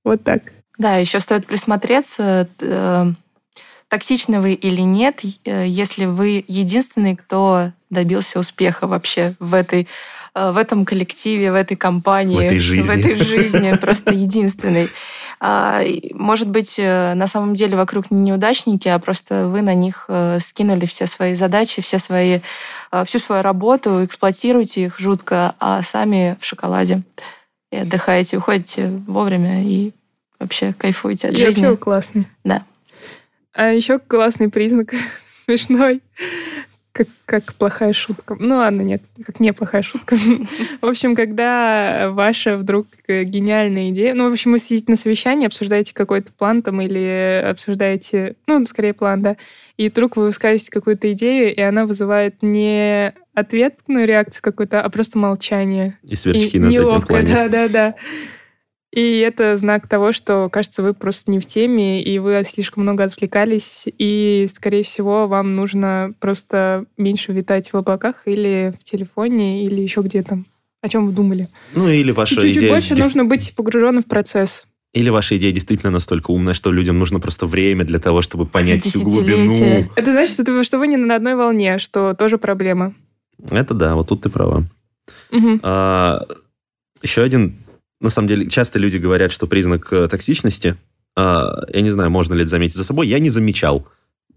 Вот 0.05 0.25
так. 0.25 0.55
Да, 0.79 0.97
еще 0.97 1.21
стоит 1.21 1.47
присмотреться, 1.47 2.49
э, 2.61 3.07
токсичны 3.89 4.41
вы 4.41 4.53
или 4.55 4.81
нет, 4.83 5.23
если 5.45 6.05
вы 6.07 6.45
единственный, 6.49 7.17
кто 7.17 7.73
добился 7.91 8.39
успеха 8.39 8.87
вообще 8.87 9.35
в 9.39 9.55
этой 9.55 9.89
э, 10.35 10.51
в 10.51 10.57
этом 10.59 10.85
коллективе, 10.85 11.51
в 11.51 11.55
этой 11.55 11.77
компании, 11.77 12.37
В 12.37 12.41
этой 12.41 12.59
жизни. 12.59 12.83
в 12.89 12.91
этой 12.91 13.15
жизни, 13.17 13.75
просто 13.81 14.13
единственный. 14.13 14.89
А, 15.41 15.83
Может 16.13 16.49
быть, 16.51 16.75
э, 16.79 17.15
на 17.15 17.27
самом 17.27 17.55
деле 17.55 17.77
вокруг 17.77 18.11
не 18.11 18.21
неудачники, 18.21 18.89
а 18.89 18.99
просто 18.99 19.47
вы 19.47 19.63
на 19.63 19.73
них 19.75 20.05
э, 20.09 20.39
скинули 20.41 20.85
все 20.85 21.07
свои 21.07 21.35
задачи, 21.35 21.81
все 21.81 21.99
свои, 21.99 22.41
всю 23.07 23.19
свою 23.19 23.43
работу, 23.43 24.05
эксплуатируете 24.05 24.85
их 24.85 24.99
жутко, 24.99 25.55
а 25.61 25.83
сами 25.83 26.37
в 26.41 26.45
шоколаде. 26.45 27.03
И 27.71 27.77
отдыхаете, 27.77 28.37
уходите 28.39 28.89
вовремя 29.07 29.63
и 29.63 29.93
вообще 30.41 30.73
кайфуете 30.73 31.29
от 31.29 31.35
И 31.35 31.37
жизни. 31.37 31.75
классный. 31.77 32.27
Да. 32.45 32.63
А 33.59 33.73
еще 33.73 33.99
классный 33.99 34.49
признак, 34.51 34.93
смешной, 35.45 36.01
как, 36.93 37.09
как 37.27 37.55
плохая 37.55 37.93
шутка. 37.93 38.37
Ну 38.39 38.55
ладно, 38.55 38.83
нет, 38.83 39.03
как 39.27 39.41
неплохая 39.41 39.83
шутка. 39.83 40.15
В 40.81 40.87
общем, 40.87 41.17
когда 41.17 42.09
ваша 42.13 42.57
вдруг 42.57 42.87
э, 43.09 43.25
гениальная 43.25 43.91
идея... 43.91 44.15
Ну, 44.15 44.29
в 44.29 44.33
общем, 44.33 44.53
вы 44.53 44.61
сидите 44.61 44.93
на 44.93 44.97
совещании, 44.97 45.49
обсуждаете 45.49 45.93
какой-то 45.93 46.31
план 46.31 46.63
там 46.63 46.81
или 46.81 47.43
обсуждаете... 47.51 48.37
Ну, 48.47 48.65
скорее 48.65 48.95
план, 48.95 49.23
да. 49.23 49.37
И 49.77 49.89
вдруг 49.89 50.17
вы 50.17 50.27
высказываете 50.27 50.71
какую-то 50.71 51.13
идею, 51.13 51.53
и 51.53 51.61
она 51.61 51.85
вызывает 51.85 52.37
не 52.43 53.13
ответную 53.35 54.07
реакцию 54.07 54.43
какую-то, 54.45 54.83
а 54.83 54.89
просто 54.89 55.19
молчание. 55.19 55.99
И 56.05 56.15
сверчки 56.15 56.59
И 56.59 56.61
на 56.61 56.71
заднем 56.71 57.03
плане. 57.03 57.35
да, 57.35 57.49
да, 57.49 57.69
да. 57.69 57.95
И 58.93 59.19
это 59.19 59.57
знак 59.57 59.87
того, 59.87 60.13
что, 60.13 60.49
кажется, 60.49 60.83
вы 60.83 60.95
просто 60.95 61.31
не 61.31 61.39
в 61.39 61.47
теме, 61.47 62.03
и 62.03 62.19
вы 62.19 62.43
слишком 62.47 62.85
много 62.85 63.05
отвлекались, 63.05 63.87
и, 63.87 64.49
скорее 64.53 64.83
всего, 64.83 65.29
вам 65.29 65.57
нужно 65.57 66.09
просто 66.21 66.87
меньше 66.97 67.33
витать 67.33 67.73
в 67.73 67.77
облаках 67.77 68.23
или 68.27 68.73
в 68.81 68.85
телефоне, 68.85 69.65
или 69.65 69.83
еще 69.83 70.01
где-то. 70.01 70.43
О 70.81 70.89
чем 70.89 71.07
вы 71.07 71.13
думали? 71.13 71.49
Ну, 71.75 71.89
или 71.89 72.13
ваша 72.13 72.35
Чуть-чуть 72.35 72.57
идея... 72.57 72.71
больше 72.71 72.97
нужно 72.97 73.25
быть 73.25 73.53
погруженным 73.55 74.03
в 74.03 74.07
процесс. 74.07 74.65
Или 74.95 75.11
ваша 75.11 75.37
идея 75.37 75.53
действительно 75.53 75.91
настолько 75.91 76.31
умная, 76.31 76.55
что 76.55 76.73
людям 76.73 76.99
нужно 76.99 77.21
просто 77.21 77.47
время 77.47 77.85
для 77.85 77.99
того, 77.99 78.23
чтобы 78.23 78.47
понять 78.47 78.85
всю 78.85 79.03
глубину. 79.03 79.87
Это 79.97 80.13
значит, 80.13 80.41
что 80.65 80.79
вы, 80.79 80.87
не 80.87 80.97
на 80.97 81.17
одной 81.17 81.35
волне, 81.35 81.79
что 81.79 82.15
тоже 82.15 82.39
проблема. 82.39 82.95
Это 83.51 83.75
да, 83.75 83.97
вот 83.97 84.09
тут 84.09 84.23
ты 84.23 84.31
права. 84.31 84.65
Мгм. 85.31 85.61
А, 85.63 86.27
еще 87.03 87.23
один, 87.23 87.57
на 88.01 88.11
самом 88.11 88.29
деле, 88.29 88.49
часто 88.49 88.79
люди 88.79 88.97
говорят, 88.99 89.33
что 89.33 89.47
признак 89.47 89.93
э, 89.93 90.09
токсичности, 90.09 90.77
а, 91.17 91.65
я 91.73 91.81
не 91.81 91.91
знаю, 91.91 92.11
можно 92.11 92.35
ли 92.35 92.43
это 92.43 92.51
заметить 92.51 92.77
за 92.77 92.85
собой, 92.85 93.09
я 93.09 93.19
не 93.19 93.31
замечал 93.31 93.89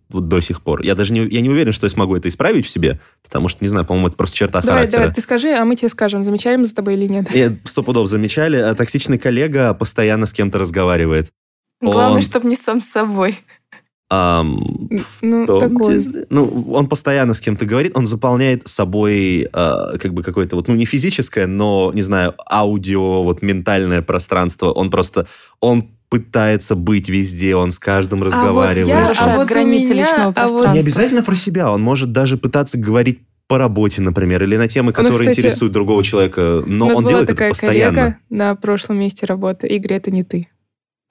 вот 0.09 0.27
до 0.27 0.41
сих 0.41 0.61
пор. 0.61 0.81
Я 0.81 0.95
даже 0.95 1.13
не, 1.13 1.21
я 1.27 1.41
не 1.41 1.49
уверен, 1.49 1.71
что 1.71 1.85
я 1.85 1.89
смогу 1.89 2.15
это 2.15 2.27
исправить 2.27 2.65
в 2.65 2.69
себе, 2.69 2.99
потому 3.23 3.47
что, 3.47 3.63
не 3.63 3.69
знаю, 3.69 3.85
по-моему, 3.85 4.07
это 4.07 4.17
просто 4.17 4.35
черта 4.35 4.61
Давай, 4.61 4.79
характера. 4.79 4.99
давай, 5.01 5.15
ты 5.15 5.21
скажи, 5.21 5.51
а 5.51 5.63
мы 5.63 5.75
тебе 5.75 5.89
скажем, 5.89 6.23
замечали 6.23 6.57
мы 6.57 6.65
за 6.65 6.75
тобой 6.75 6.95
или 6.95 7.07
нет. 7.07 7.33
И 7.33 7.57
сто 7.65 7.81
пудов 7.83 8.09
замечали, 8.09 8.57
а 8.57 8.73
токсичный 8.75 9.17
коллега 9.17 9.73
постоянно 9.73 10.25
с 10.25 10.33
кем-то 10.33 10.59
разговаривает. 10.59 11.31
Главное, 11.81 12.17
Он- 12.17 12.21
чтобы 12.21 12.47
не 12.49 12.55
сам 12.55 12.81
с 12.81 12.85
собой. 12.87 13.39
Ам, 14.13 14.89
Ну, 15.21 15.45
том 15.45 15.59
такой. 15.61 15.95
числе- 15.95 16.25
Ну, 16.29 16.65
он 16.73 16.87
постоянно 16.89 17.33
с 17.33 17.39
кем-то 17.39 17.65
говорит, 17.65 17.93
он 17.95 18.05
заполняет 18.07 18.67
собой 18.67 19.47
а, 19.53 19.97
как 19.97 20.13
бы 20.13 20.21
какое-то 20.21 20.57
вот, 20.57 20.67
ну, 20.67 20.75
не 20.75 20.83
физическое, 20.85 21.47
но, 21.47 21.91
не 21.95 22.01
знаю, 22.01 22.33
аудио, 22.51 23.23
вот 23.23 23.41
ментальное 23.41 24.01
пространство. 24.01 24.71
Он 24.71 24.91
просто, 24.91 25.27
он 25.61 25.91
пытается 26.09 26.75
быть 26.75 27.07
везде, 27.07 27.55
он 27.55 27.71
с 27.71 27.79
каждым 27.79 28.21
разговаривает. 28.21 28.89
А 28.99 29.07
вот 29.07 29.15
я, 29.17 29.23
а 29.33 29.37
вот 29.37 29.47
границы 29.47 29.93
меня, 29.93 30.01
личного 30.03 30.23
а 30.23 30.25
вот- 30.25 30.35
Не 30.35 30.41
пространства. 30.41 30.81
обязательно 30.81 31.23
про 31.23 31.35
себя, 31.35 31.71
он 31.71 31.81
может 31.81 32.11
даже 32.11 32.37
пытаться 32.37 32.77
говорить 32.77 33.19
по 33.47 33.57
работе, 33.57 34.01
например, 34.01 34.43
или 34.43 34.57
на 34.57 34.67
темы, 34.67 34.91
которые 34.91 35.19
кстати, 35.21 35.37
интересуют 35.39 35.71
другого 35.73 36.03
человека, 36.03 36.63
но 36.65 36.85
У 36.85 36.89
нас 36.89 36.97
он 36.97 37.03
была 37.03 37.09
делает 37.09 37.29
это 37.29 37.33
такая 37.35 37.49
постоянно. 37.51 37.95
коллега 37.95 38.17
на 38.29 38.55
прошлом 38.55 38.97
месте 38.99 39.25
работы. 39.25 39.67
Игорь, 39.67 39.93
это 39.93 40.11
не 40.11 40.23
ты. 40.23 40.47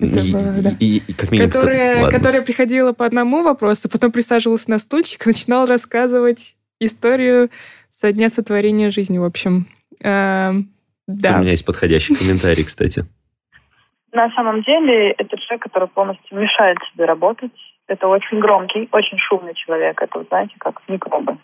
Это 0.01 0.19
И- 0.21 0.33
была, 0.33 0.43
да. 0.63 0.71
и- 0.81 1.03
и 1.07 1.13
как 1.13 1.31
минимум... 1.31 1.51
которая, 1.51 2.03
ладно. 2.03 2.19
которая 2.19 2.43
приходила 2.43 2.93
по 2.93 3.05
одному 3.05 3.43
вопросу, 3.43 3.89
потом 3.91 4.11
присаживалась 4.13 4.67
на 4.67 4.79
стульчик 4.79 5.27
и 5.27 5.29
начинала 5.29 5.67
рассказывать 5.67 6.57
историю 6.81 7.51
со 7.91 8.11
дня 8.13 8.31
сотворения 8.31 8.91
жизни, 8.91 9.19
в 9.19 9.25
общем. 9.25 9.67
У 10.01 10.05
да. 10.05 11.39
меня 11.39 11.51
есть 11.51 11.67
подходящий 11.67 12.15
комментарий, 12.15 12.65
кстати. 12.65 13.05
На 14.13 14.31
самом 14.31 14.63
деле, 14.63 15.11
это 15.13 15.37
человек, 15.37 15.63
который 15.65 15.89
полностью 15.89 16.39
мешает 16.39 16.79
себе 16.93 17.05
работать. 17.05 17.53
Это 17.87 18.07
очень 18.07 18.41
громкий, 18.41 18.89
очень 18.93 19.19
шумный 19.19 19.55
человек. 19.55 20.01
Это, 20.01 20.25
знаете, 20.29 20.55
как 20.59 20.81
микробы. 20.89 21.37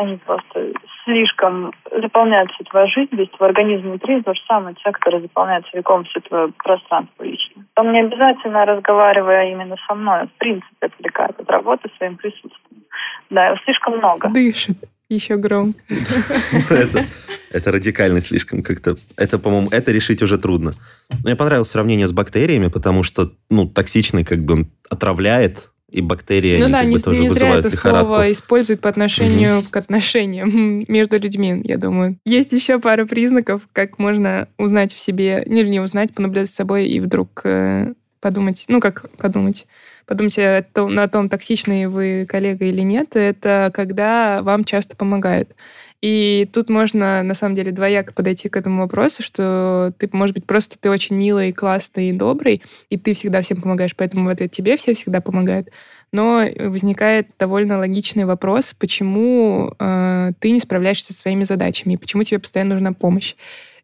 Они 0.00 0.16
просто 0.16 0.72
слишком 1.04 1.72
заполняют 1.90 2.50
всю 2.52 2.64
твою 2.64 2.88
жизнь, 2.88 3.10
весь 3.12 3.30
твой 3.30 3.50
организм 3.50 3.88
внутри, 3.88 4.22
то 4.22 4.34
же 4.34 4.40
самое, 4.48 4.74
человек, 4.76 4.98
который 4.98 5.20
заполняет 5.20 5.66
целиком 5.70 6.04
все 6.04 6.20
твое 6.20 6.52
пространство 6.58 7.22
личное. 7.22 7.64
Он 7.76 7.92
не 7.92 8.00
обязательно 8.00 8.64
разговаривая 8.64 9.52
именно 9.52 9.76
со 9.86 9.94
мной, 9.94 10.26
в 10.26 10.38
принципе, 10.38 10.86
отвлекает 10.86 11.38
от 11.38 11.50
работы 11.50 11.90
своим 11.96 12.16
присутствием. 12.16 12.84
Да, 13.30 13.46
его 13.46 13.56
слишком 13.64 13.98
много. 13.98 14.28
Дышит 14.30 14.78
еще 15.10 15.36
громко. 15.36 15.80
Это, 16.70 17.04
это 17.50 17.72
радикально 17.72 18.20
слишком 18.20 18.62
как-то. 18.62 18.94
Это, 19.16 19.40
по-моему, 19.40 19.68
это 19.72 19.90
решить 19.90 20.22
уже 20.22 20.38
трудно. 20.38 20.70
Но 21.10 21.16
мне 21.24 21.34
понравилось 21.34 21.68
сравнение 21.68 22.06
с 22.06 22.12
бактериями, 22.12 22.68
потому 22.68 23.02
что, 23.02 23.32
ну, 23.50 23.66
токсичный 23.66 24.24
как 24.24 24.44
бы 24.44 24.54
он 24.54 24.70
отравляет, 24.88 25.69
и 25.90 26.00
бактерии 26.00 26.58
Ну 26.58 26.64
они 26.64 26.72
да, 26.72 26.78
как 26.78 26.88
не, 26.88 26.94
бы 26.94 27.00
тоже 27.00 27.20
не 27.20 27.28
зря 27.28 27.32
вызывают 27.32 27.66
это 27.66 27.74
лихорадку. 27.74 28.06
слово 28.06 28.32
используют 28.32 28.80
по 28.80 28.88
отношению 28.88 29.62
к 29.70 29.76
отношениям 29.76 30.84
между 30.88 31.18
людьми, 31.18 31.60
я 31.64 31.76
думаю. 31.78 32.18
Есть 32.24 32.52
еще 32.52 32.78
пара 32.78 33.06
признаков, 33.06 33.62
как 33.72 33.98
можно 33.98 34.48
узнать 34.58 34.92
в 34.94 34.98
себе, 34.98 35.42
ну, 35.46 35.56
или 35.56 35.68
не 35.68 35.80
узнать, 35.80 36.14
понаблюдать 36.14 36.48
за 36.48 36.54
собой 36.54 36.86
и 36.88 37.00
вдруг 37.00 37.40
э, 37.44 37.92
подумать, 38.20 38.64
ну 38.68 38.80
как 38.80 39.10
подумать, 39.16 39.66
подумать 40.06 40.38
о 40.38 40.62
том, 40.62 40.94
на 40.94 41.08
том, 41.08 41.28
токсичный 41.28 41.86
вы 41.86 42.26
коллега 42.28 42.66
или 42.66 42.82
нет, 42.82 43.16
это 43.16 43.70
когда 43.74 44.42
вам 44.42 44.64
часто 44.64 44.96
помогают. 44.96 45.54
И 46.02 46.48
тут 46.52 46.70
можно, 46.70 47.22
на 47.22 47.34
самом 47.34 47.54
деле, 47.54 47.72
двояко 47.72 48.14
подойти 48.14 48.48
к 48.48 48.56
этому 48.56 48.82
вопросу, 48.82 49.22
что 49.22 49.92
ты, 49.98 50.08
может 50.12 50.34
быть, 50.34 50.46
просто 50.46 50.78
ты 50.78 50.88
очень 50.88 51.16
милый, 51.16 51.52
классный 51.52 52.08
и 52.08 52.12
добрый, 52.12 52.62
и 52.88 52.96
ты 52.96 53.12
всегда 53.12 53.42
всем 53.42 53.60
помогаешь, 53.60 53.94
поэтому 53.94 54.26
в 54.26 54.28
ответ 54.28 54.50
тебе 54.50 54.76
все 54.76 54.94
всегда 54.94 55.20
помогают. 55.20 55.68
Но 56.10 56.44
возникает 56.58 57.30
довольно 57.38 57.78
логичный 57.78 58.24
вопрос, 58.24 58.74
почему 58.74 59.74
э, 59.78 60.32
ты 60.40 60.50
не 60.50 60.60
справляешься 60.60 61.12
со 61.12 61.18
своими 61.18 61.44
задачами, 61.44 61.92
и 61.92 61.96
почему 61.98 62.22
тебе 62.22 62.40
постоянно 62.40 62.74
нужна 62.74 62.92
помощь. 62.92 63.34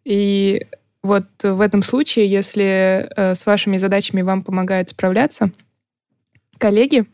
И 0.05 0.67
вот 1.03 1.27
в 1.43 1.61
этом 1.61 1.83
случае, 1.83 2.27
если 2.29 3.09
э, 3.15 3.35
с 3.35 3.45
вашими 3.45 3.77
задачами 3.77 4.23
вам 4.23 4.43
помогают 4.43 4.89
справляться 4.89 5.51
коллеги, 6.59 7.05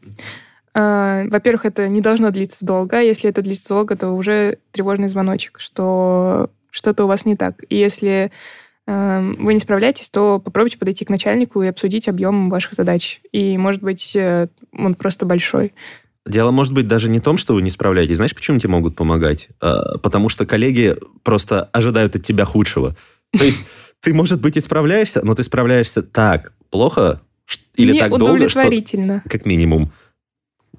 во-первых, 0.75 1.67
это 1.67 1.89
не 1.89 2.01
должно 2.01 2.31
длиться 2.31 2.65
долго. 2.65 2.99
а 2.99 3.03
Если 3.03 3.29
это 3.29 3.43
длится 3.43 3.69
долго, 3.69 3.97
то 3.97 4.11
уже 4.11 4.59
тревожный 4.71 5.09
звоночек, 5.09 5.61
что 5.61 6.51
что-то 6.71 7.05
у 7.05 7.07
вас 7.07 7.27
не 7.27 7.37
так. 7.37 7.63
И 7.69 7.77
если 7.77 8.33
э, 8.87 9.35
вы 9.39 9.53
не 9.53 9.61
справляетесь, 9.61 10.09
то 10.09 10.41
попробуйте 10.41 10.79
подойти 10.79 11.05
к 11.05 11.11
начальнику 11.11 11.63
и 11.63 11.67
обсудить 11.67 12.09
объем 12.09 12.49
ваших 12.49 12.73
задач. 12.73 13.21
И, 13.31 13.59
может 13.59 13.83
быть, 13.83 14.17
э, 14.17 14.49
он 14.73 14.95
просто 14.95 15.27
большой. 15.27 15.75
Дело 16.27 16.53
может 16.53 16.73
быть 16.73 16.89
даже 16.89 17.09
не 17.09 17.19
в 17.19 17.23
том, 17.23 17.37
что 17.37 17.55
вы 17.55 17.63
не 17.63 17.71
справляетесь. 17.71 18.17
Знаешь, 18.17 18.35
почему 18.35 18.59
тебе 18.59 18.71
могут 18.71 18.97
помогать? 18.97 19.49
А, 19.61 19.99
Потому 19.99 20.29
что 20.29 20.47
коллеги 20.47 20.97
просто 21.23 21.65
ожидают 21.73 22.17
от 22.17 22.23
тебя 22.23 22.45
худшего. 22.45 22.97
То 23.37 23.45
есть 23.45 23.61
ты, 24.01 24.15
может 24.15 24.41
быть, 24.41 24.57
и 24.57 24.61
справляешься, 24.61 25.21
но 25.25 25.35
ты 25.35 25.43
справляешься 25.43 26.03
так 26.03 26.53
плохо 26.71 27.21
или 27.75 27.99
так 27.99 28.17
долго, 28.17 28.49
что 28.49 28.63
как 29.29 29.47
минимум. 29.47 29.93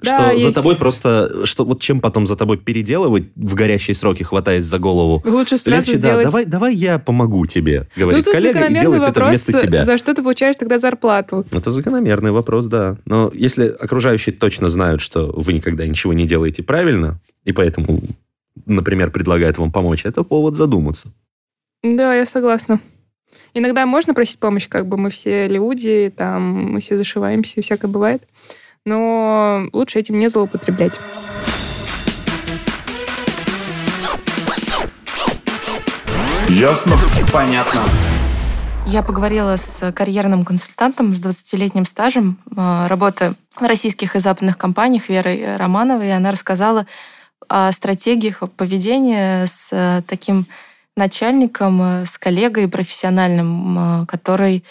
Да, 0.04 0.30
что 0.30 0.38
за 0.40 0.46
есть. 0.48 0.56
тобой 0.56 0.76
просто, 0.76 1.46
что 1.46 1.66
вот 1.66 1.82
чем 1.82 2.02
потом 2.02 2.28
за 2.28 2.36
тобой 2.36 2.58
переделывать 2.58 3.26
в 3.36 3.56
горящие 3.56 3.96
сроки, 3.96 4.24
хватаясь 4.24 4.66
за 4.66 4.80
голову. 4.80 5.22
Лучше 5.26 5.58
сразу 5.58 5.92
Легче, 5.92 6.02
да, 6.02 6.10
сделать... 6.10 6.26
давай, 6.26 6.46
давай 6.46 6.76
я 6.76 7.00
помогу 7.00 7.46
тебе, 7.46 7.88
ну, 7.96 8.04
говорит 8.04 8.26
тут 8.26 8.34
коллега, 8.34 8.66
и 8.66 8.74
делает 8.74 9.02
это 9.02 9.20
вопрос, 9.20 9.28
вместо 9.28 9.66
тебя. 9.66 9.86
за 9.86 9.98
что 9.98 10.14
ты 10.14 10.22
получаешь 10.22 10.56
тогда 10.56 10.80
зарплату. 10.80 11.46
Это 11.52 11.72
закономерный 11.72 12.32
вопрос, 12.32 12.68
да. 12.68 12.98
Но 13.06 13.32
если 13.34 13.68
окружающие 13.68 14.34
точно 14.34 14.70
знают, 14.70 15.02
что 15.02 15.32
вы 15.36 15.54
никогда 15.54 15.86
ничего 15.86 16.14
не 16.14 16.26
делаете 16.26 16.64
правильно, 16.64 17.20
и 17.46 17.52
поэтому, 17.52 18.02
например, 18.66 19.12
предлагают 19.12 19.58
вам 19.58 19.72
помочь, 19.72 20.06
это 20.06 20.24
повод 20.24 20.56
задуматься. 20.56 21.12
Да, 21.84 22.16
я 22.16 22.26
согласна. 22.26 22.80
Иногда 23.54 23.86
можно 23.86 24.14
просить 24.14 24.40
помощь, 24.40 24.68
как 24.68 24.88
бы 24.88 24.98
мы 24.98 25.10
все 25.10 25.48
люди, 25.48 26.12
там, 26.16 26.74
мы 26.74 26.80
все 26.80 26.98
зашиваемся, 26.98 27.62
всякое 27.62 27.88
бывает. 27.88 28.24
Но 28.86 29.70
лучше 29.72 30.00
этим 30.00 30.20
не 30.20 30.28
злоупотреблять. 30.28 31.00
Ясно? 36.50 36.98
Понятно. 37.32 37.82
Я 38.86 39.02
поговорила 39.02 39.56
с 39.56 39.94
карьерным 39.94 40.44
консультантом 40.44 41.16
с 41.16 41.22
20-летним 41.22 41.86
стажем 41.86 42.38
э, 42.56 42.86
работы 42.88 43.36
в 43.56 43.64
российских 43.64 44.18
и 44.18 44.20
западных 44.20 44.58
компаниях 44.58 45.08
Верой 45.08 45.56
Романовой, 45.56 46.10
и 46.10 46.12
она 46.12 46.32
рассказала 46.32 46.86
о 47.48 47.72
стратегиях 47.72 48.42
поведения 48.58 49.46
с 49.48 49.70
э, 49.72 50.02
таким 50.06 50.46
начальником, 50.98 51.82
э, 51.82 52.06
с 52.06 52.18
коллегой 52.18 52.68
профессиональным, 52.68 54.06
который 54.06 54.66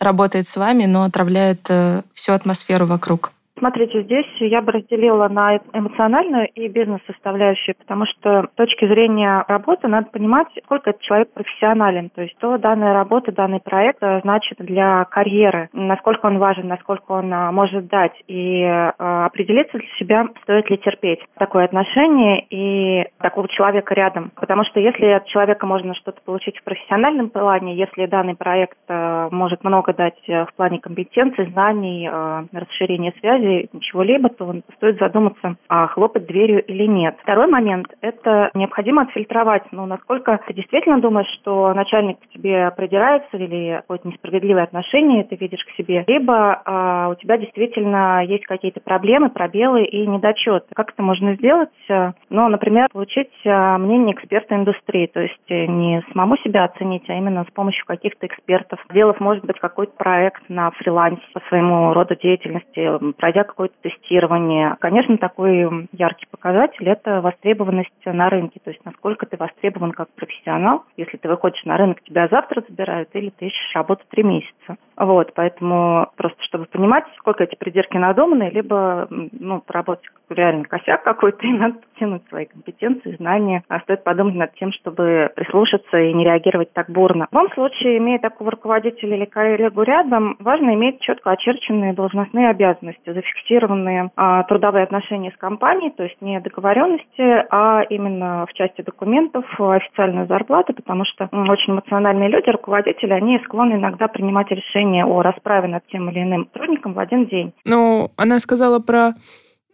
работает 0.00 0.48
с 0.48 0.56
вами, 0.56 0.86
но 0.86 1.04
отравляет 1.04 1.70
всю 2.12 2.32
атмосферу 2.32 2.86
вокруг. 2.86 3.30
Смотрите, 3.62 4.02
здесь 4.02 4.26
я 4.40 4.60
бы 4.60 4.72
разделила 4.72 5.28
на 5.28 5.60
эмоциональную 5.72 6.48
и 6.48 6.66
бизнес-составляющую, 6.66 7.76
потому 7.76 8.06
что 8.06 8.48
с 8.52 8.56
точки 8.56 8.88
зрения 8.88 9.44
работы 9.46 9.86
надо 9.86 10.10
понимать, 10.10 10.48
сколько 10.64 10.90
этот 10.90 11.00
человек 11.02 11.32
профессионален, 11.32 12.10
то 12.10 12.22
есть 12.22 12.34
что 12.38 12.58
данная 12.58 12.92
работа, 12.92 13.30
данный 13.30 13.60
проект 13.60 14.02
э, 14.02 14.20
значит 14.22 14.58
для 14.58 15.04
карьеры, 15.04 15.68
насколько 15.72 16.26
он 16.26 16.38
важен, 16.38 16.66
насколько 16.66 17.12
он 17.12 17.32
а, 17.32 17.52
может 17.52 17.86
дать, 17.86 18.20
и 18.26 18.62
э, 18.62 18.90
определиться 18.98 19.78
для 19.78 19.88
себя, 19.96 20.26
стоит 20.42 20.68
ли 20.68 20.78
терпеть 20.78 21.20
такое 21.38 21.64
отношение 21.64 22.44
и 22.50 23.06
такого 23.18 23.46
человека 23.46 23.94
рядом. 23.94 24.32
Потому 24.34 24.64
что 24.64 24.80
если 24.80 25.06
от 25.06 25.26
человека 25.26 25.66
можно 25.66 25.94
что-то 25.94 26.20
получить 26.24 26.58
в 26.58 26.64
профессиональном 26.64 27.30
плане, 27.30 27.76
если 27.76 28.06
данный 28.06 28.34
проект 28.34 28.78
э, 28.88 29.28
может 29.30 29.62
много 29.62 29.94
дать 29.94 30.18
э, 30.26 30.46
в 30.46 30.54
плане 30.54 30.80
компетенций, 30.80 31.46
знаний, 31.52 32.10
э, 32.10 32.44
расширения 32.52 33.14
связи, 33.20 33.51
чего-либо, 33.80 34.28
то 34.28 34.54
стоит 34.76 34.98
задуматься, 34.98 35.56
а 35.68 35.86
хлопать 35.88 36.26
дверью 36.26 36.64
или 36.64 36.86
нет. 36.86 37.16
Второй 37.22 37.46
момент– 37.46 37.86
это 38.00 38.50
необходимо 38.54 39.02
отфильтровать, 39.02 39.64
ну, 39.72 39.86
насколько 39.86 40.40
ты 40.46 40.54
действительно 40.54 41.00
думаешь, 41.00 41.30
что 41.40 41.72
начальник 41.74 42.18
к 42.20 42.28
тебе 42.28 42.70
придирается 42.76 43.36
или 43.36 43.76
какое-то 43.76 44.08
несправедливое 44.08 44.64
отношение 44.64 45.24
ты 45.24 45.36
видишь 45.36 45.64
к 45.64 45.76
себе, 45.76 46.04
либо 46.06 46.62
а, 46.64 47.08
у 47.08 47.14
тебя 47.16 47.38
действительно 47.38 48.24
есть 48.24 48.44
какие-то 48.44 48.80
проблемы, 48.80 49.30
пробелы 49.30 49.84
и 49.84 50.06
недочеты. 50.06 50.66
Как 50.74 50.92
это 50.92 51.02
можно 51.02 51.34
сделать? 51.34 51.70
Ну, 51.88 52.48
например, 52.48 52.88
получить 52.92 53.32
а, 53.46 53.78
мнение 53.78 54.14
эксперта 54.14 54.54
индустрии, 54.54 55.06
то 55.06 55.20
есть 55.20 55.50
э, 55.50 55.66
не 55.66 56.02
самому 56.12 56.36
себя 56.38 56.64
оценить, 56.64 57.08
а 57.08 57.14
именно 57.14 57.44
с 57.44 57.52
помощью 57.52 57.84
каких-то 57.86 58.26
экспертов. 58.26 58.80
Сделав, 58.90 59.20
может 59.20 59.44
быть, 59.44 59.58
какой-то 59.58 59.92
проект 59.96 60.42
на 60.48 60.70
фрилансе 60.72 61.22
по 61.32 61.40
своему 61.48 61.92
роду 61.92 62.16
деятельности, 62.16 63.12
пройдя 63.18 63.41
какое-то 63.44 63.74
тестирование. 63.82 64.76
Конечно, 64.80 65.18
такой 65.18 65.88
яркий 65.92 66.26
показатель– 66.30 66.88
это 66.88 67.20
востребованность 67.20 67.90
на 68.04 68.28
рынке, 68.30 68.60
то 68.62 68.70
есть 68.70 68.84
насколько 68.84 69.26
ты 69.26 69.36
востребован 69.36 69.92
как 69.92 70.08
профессионал. 70.10 70.84
Если 70.96 71.16
ты 71.16 71.28
выходишь 71.28 71.64
на 71.64 71.76
рынок, 71.76 72.02
тебя 72.02 72.28
завтра 72.28 72.62
забирают, 72.68 73.08
или 73.14 73.30
ты 73.30 73.46
ищешь 73.46 73.74
работу 73.74 74.04
три 74.10 74.22
месяца. 74.22 74.76
Вот, 74.96 75.32
поэтому 75.34 76.10
просто 76.16 76.42
чтобы 76.44 76.66
понимать, 76.66 77.04
сколько 77.18 77.44
эти 77.44 77.54
придирки 77.54 77.96
надуманы, 77.96 78.50
либо 78.50 79.08
ну, 79.10 79.60
поработать 79.60 80.06
реально 80.34 80.64
косяк 80.64 81.02
какой-то, 81.02 81.38
и 81.46 81.52
надо 81.52 81.74
подтянуть 81.74 82.22
свои 82.28 82.46
компетенции, 82.46 83.16
знания. 83.16 83.62
А 83.68 83.80
стоит 83.80 84.04
подумать 84.04 84.34
над 84.34 84.54
тем, 84.54 84.72
чтобы 84.72 85.30
прислушаться 85.34 85.98
и 85.98 86.12
не 86.12 86.24
реагировать 86.24 86.72
так 86.72 86.90
бурно. 86.90 87.26
В 87.30 87.34
любом 87.34 87.52
случае, 87.52 87.98
имея 87.98 88.18
такого 88.18 88.50
руководителя 88.52 89.16
или 89.16 89.24
коллегу 89.24 89.82
рядом, 89.82 90.36
важно 90.40 90.74
иметь 90.74 91.00
четко 91.00 91.30
очерченные 91.30 91.92
должностные 91.92 92.50
обязанности, 92.50 93.12
зафиксированные 93.12 94.10
а, 94.16 94.42
трудовые 94.44 94.84
отношения 94.84 95.30
с 95.30 95.36
компанией, 95.36 95.90
то 95.90 96.04
есть 96.04 96.20
не 96.20 96.40
договоренности, 96.40 97.46
а 97.50 97.82
именно 97.88 98.46
в 98.48 98.52
части 98.54 98.82
документов 98.82 99.44
официальную 99.58 100.26
зарплату, 100.26 100.74
потому 100.74 101.04
что 101.04 101.28
очень 101.32 101.72
эмоциональные 101.72 102.28
люди, 102.28 102.50
руководители, 102.50 103.12
они 103.12 103.38
склонны 103.44 103.74
иногда 103.74 104.08
принимать 104.08 104.50
решения 104.50 105.04
о 105.04 105.22
расправе 105.22 105.68
над 105.68 105.86
тем 105.88 106.10
или 106.10 106.22
иным 106.22 106.48
сотрудником 106.52 106.94
в 106.94 106.98
один 106.98 107.26
день. 107.26 107.52
Ну, 107.64 108.10
она 108.16 108.38
сказала 108.38 108.78
про 108.80 109.12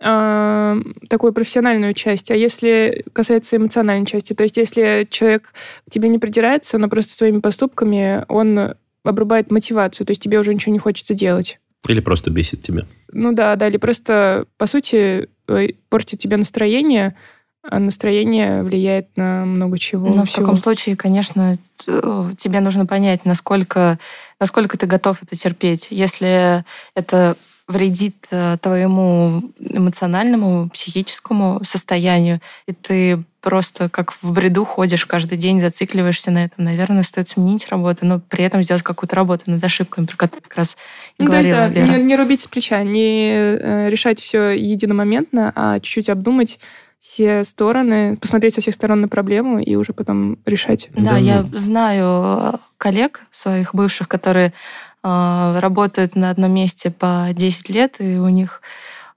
э, 0.00 0.82
такую 1.08 1.32
профессиональную 1.32 1.94
часть, 1.94 2.30
а 2.30 2.37
если 2.37 3.04
касается 3.12 3.56
эмоциональной 3.56 4.06
части, 4.06 4.32
то 4.32 4.42
есть 4.42 4.56
если 4.56 5.06
человек 5.11 5.52
к 5.87 5.90
тебе 5.90 6.08
не 6.08 6.18
придирается, 6.18 6.78
но 6.78 6.88
просто 6.88 7.12
своими 7.12 7.40
поступками 7.40 8.24
он 8.28 8.74
обрубает 9.04 9.50
мотивацию, 9.50 10.06
то 10.06 10.11
есть 10.11 10.22
тебе 10.22 10.38
уже 10.38 10.54
ничего 10.54 10.72
не 10.72 10.78
хочется 10.78 11.14
делать. 11.14 11.58
Или 11.87 12.00
просто 12.00 12.30
бесит 12.30 12.62
тебя. 12.62 12.87
Ну 13.12 13.32
да, 13.32 13.56
да, 13.56 13.68
или 13.68 13.76
просто, 13.76 14.46
по 14.56 14.66
сути, 14.66 15.28
э, 15.46 15.68
портит 15.88 16.18
тебе 16.18 16.37
настроение, 16.37 17.14
а 17.62 17.78
настроение 17.78 18.62
влияет 18.62 19.08
на 19.16 19.44
много 19.44 19.78
чего. 19.78 20.08
Но 20.08 20.24
в 20.24 20.32
таком 20.32 20.56
случае, 20.56 20.96
конечно, 20.96 21.56
тебе 21.78 22.61
нужно 22.61 22.87
понять, 22.87 23.24
насколько, 23.24 23.98
насколько 24.40 24.78
ты 24.78 24.87
готов 24.87 25.22
это 25.22 25.37
терпеть. 25.37 25.88
Если 25.90 26.64
это 26.94 27.37
вредит 27.68 28.26
э, 28.31 28.57
твоему 28.61 29.42
эмоциональному, 29.61 30.70
психическому 30.70 31.61
состоянию, 31.62 32.40
и 32.66 32.72
ты 32.72 33.22
просто 33.40 33.88
как 33.88 34.12
в 34.12 34.33
бреду 34.33 34.64
ходишь 34.64 35.07
каждый 35.07 35.38
день, 35.38 35.61
зацикливаешься 35.61 36.31
на 36.31 36.44
этом. 36.44 36.64
Наверное, 36.64 37.02
стоит 37.02 37.28
сменить 37.28 37.68
работу, 37.68 38.04
но 38.04 38.20
при 38.20 38.44
этом 38.44 38.62
сделать 38.62 38.83
какую-то 38.83 39.14
работу 39.14 39.44
над 39.46 39.62
ошибками, 39.62 40.07
про 40.07 40.16
которую 40.16 40.42
как 40.42 40.57
раз 40.57 40.76
и 41.18 41.22
Ну, 41.22 41.28
говорила 41.28 41.68
да, 41.68 41.68
Вера. 41.68 41.92
не, 41.92 42.02
не 42.02 42.16
рубить 42.16 42.40
с 42.40 42.46
плеча, 42.46 42.83
не 42.83 43.31
э, 43.33 43.88
решать 43.88 44.18
все 44.18 44.50
единомоментно, 44.50 45.52
а 45.54 45.78
чуть-чуть 45.78 46.09
обдумать 46.09 46.59
все 47.00 47.44
стороны, 47.44 48.16
посмотреть 48.16 48.54
со 48.54 48.61
всех 48.61 48.74
сторон 48.74 49.02
на 49.02 49.09
проблему 49.09 49.61
и 49.61 49.76
уже 49.76 49.92
потом 49.92 50.38
решать. 50.44 50.88
Да, 50.94 51.12
Да, 51.12 51.16
я 51.16 51.46
знаю 51.52 52.04
э, 52.04 52.52
коллег 52.76 53.22
своих 53.31 53.74
бывших, 53.74 54.09
которые 54.09 54.52
работают 55.02 56.16
на 56.16 56.30
одном 56.30 56.52
месте 56.52 56.90
по 56.90 57.28
10 57.32 57.70
лет, 57.70 57.96
и 58.00 58.18
у 58.18 58.28
них 58.28 58.62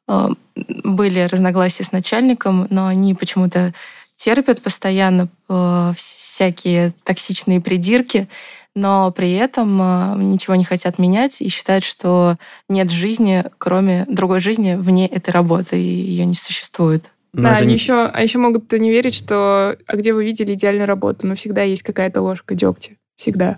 э, 0.08 0.30
были 0.56 1.22
разногласия 1.22 1.84
с 1.84 1.91
начальником, 1.91 2.67
но 2.70 2.88
они 2.88 3.13
почему-то 3.13 3.74
терпят 4.15 4.62
постоянно 4.62 5.28
э, 5.50 5.94
всякие 5.96 6.94
токсичные 7.04 7.62
придирки, 7.62 8.28
но 8.76 9.12
при 9.12 9.34
этом 9.34 10.32
ничего 10.32 10.56
не 10.56 10.63
хотят 10.63 10.98
менять 10.98 11.41
и 11.41 11.50
считают, 11.50 11.84
что 11.84 12.38
нет 12.70 12.89
жизни, 12.89 13.44
кроме 13.58 14.06
другой 14.08 14.39
жизни 14.39 14.76
вне 14.76 15.08
этой 15.08 15.32
работы, 15.32 15.82
и 15.82 15.84
ее 15.84 16.26
не 16.26 16.36
существует. 16.36 17.10
Но 17.34 17.44
да, 17.44 17.50
это 17.54 17.60
они 17.60 17.67
не- 17.67 17.74
еще, 17.74 18.06
а 18.06 18.22
еще 18.22 18.38
могут 18.39 18.72
не 18.74 18.91
верить, 18.91 19.13
что 19.13 19.78
а 19.88 19.96
где 19.96 20.13
вы 20.13 20.26
видели 20.26 20.54
идеальную 20.54 20.88
работу, 20.88 21.28
но 21.28 21.36
всегда 21.36 21.63
есть 21.63 21.84
какая-то 21.84 22.22
ложка 22.22 22.56
дегтя. 22.56 22.91
Всегда. 23.15 23.58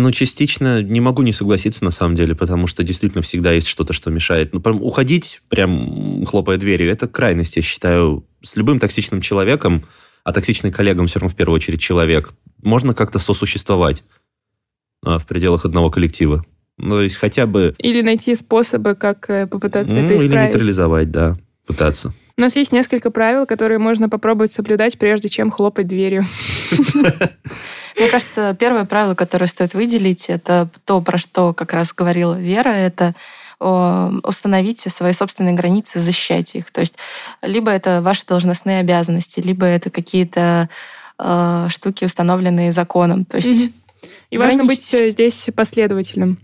Ну, 0.00 0.12
частично 0.12 0.80
не 0.80 1.00
могу 1.00 1.22
не 1.22 1.32
согласиться, 1.32 1.84
на 1.84 1.90
самом 1.90 2.14
деле, 2.14 2.36
потому 2.36 2.68
что 2.68 2.84
действительно 2.84 3.20
всегда 3.20 3.50
есть 3.50 3.66
что-то, 3.66 3.92
что 3.92 4.10
мешает. 4.10 4.52
Ну, 4.52 4.60
прям 4.60 4.80
уходить, 4.80 5.42
прям 5.48 6.24
хлопая 6.24 6.56
дверью, 6.56 6.92
это 6.92 7.08
крайность, 7.08 7.56
я 7.56 7.62
считаю. 7.62 8.24
С 8.40 8.54
любым 8.54 8.78
токсичным 8.78 9.20
человеком, 9.20 9.84
а 10.22 10.32
токсичный 10.32 10.70
коллегам 10.70 11.08
все 11.08 11.18
равно 11.18 11.34
в 11.34 11.36
первую 11.36 11.56
очередь 11.56 11.80
человек, 11.80 12.30
можно 12.62 12.94
как-то 12.94 13.18
сосуществовать 13.18 14.04
а, 15.02 15.18
в 15.18 15.26
пределах 15.26 15.64
одного 15.64 15.90
коллектива. 15.90 16.44
Ну, 16.76 16.90
то 16.90 17.02
есть 17.02 17.16
хотя 17.16 17.46
бы... 17.46 17.74
Или 17.78 18.02
найти 18.02 18.36
способы, 18.36 18.94
как 18.94 19.28
э, 19.28 19.48
попытаться 19.48 19.96
ну, 19.96 20.04
это 20.04 20.14
или 20.14 20.26
исправить. 20.28 20.54
нейтрализовать, 20.54 21.10
да, 21.10 21.36
пытаться. 21.66 22.14
У 22.38 22.40
нас 22.40 22.54
есть 22.54 22.70
несколько 22.70 23.10
правил, 23.10 23.46
которые 23.46 23.78
можно 23.78 24.08
попробовать 24.08 24.52
соблюдать, 24.52 24.96
прежде 24.96 25.28
чем 25.28 25.50
хлопать 25.50 25.88
дверью. 25.88 26.24
Мне 27.96 28.08
кажется, 28.08 28.56
первое 28.58 28.84
правило, 28.84 29.16
которое 29.16 29.48
стоит 29.48 29.74
выделить, 29.74 30.26
это 30.28 30.70
то, 30.84 31.00
про 31.00 31.18
что 31.18 31.52
как 31.52 31.72
раз 31.72 31.92
говорила 31.92 32.38
Вера, 32.38 32.68
это 32.68 33.16
о, 33.58 34.12
установите 34.22 34.88
свои 34.88 35.12
собственные 35.12 35.54
границы, 35.54 35.98
защищайте 35.98 36.58
их. 36.60 36.70
То 36.70 36.78
есть 36.78 36.96
либо 37.42 37.72
это 37.72 38.02
ваши 38.02 38.24
должностные 38.24 38.78
обязанности, 38.78 39.40
либо 39.40 39.66
это 39.66 39.90
какие-то 39.90 40.68
э, 41.18 41.66
штуки, 41.70 42.04
установленные 42.04 42.70
законом. 42.70 43.24
То 43.24 43.38
есть 43.38 43.64
Мгм. 43.64 43.72
И 44.30 44.38
важно 44.38 44.64
быть 44.64 44.94
э, 44.94 45.10
здесь 45.10 45.48
последовательным. 45.56 46.38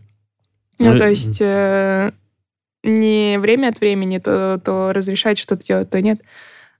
Ну, 0.80 0.92
Ну, 0.92 0.98
то 0.98 1.08
есть 1.08 1.36
э, 1.40 2.10
не 2.84 3.38
время 3.38 3.68
от 3.68 3.80
времени 3.80 4.18
то, 4.18 4.60
то 4.64 4.92
разрешать 4.92 5.38
что-то 5.38 5.64
делать, 5.64 5.90
то 5.90 6.00
нет. 6.00 6.20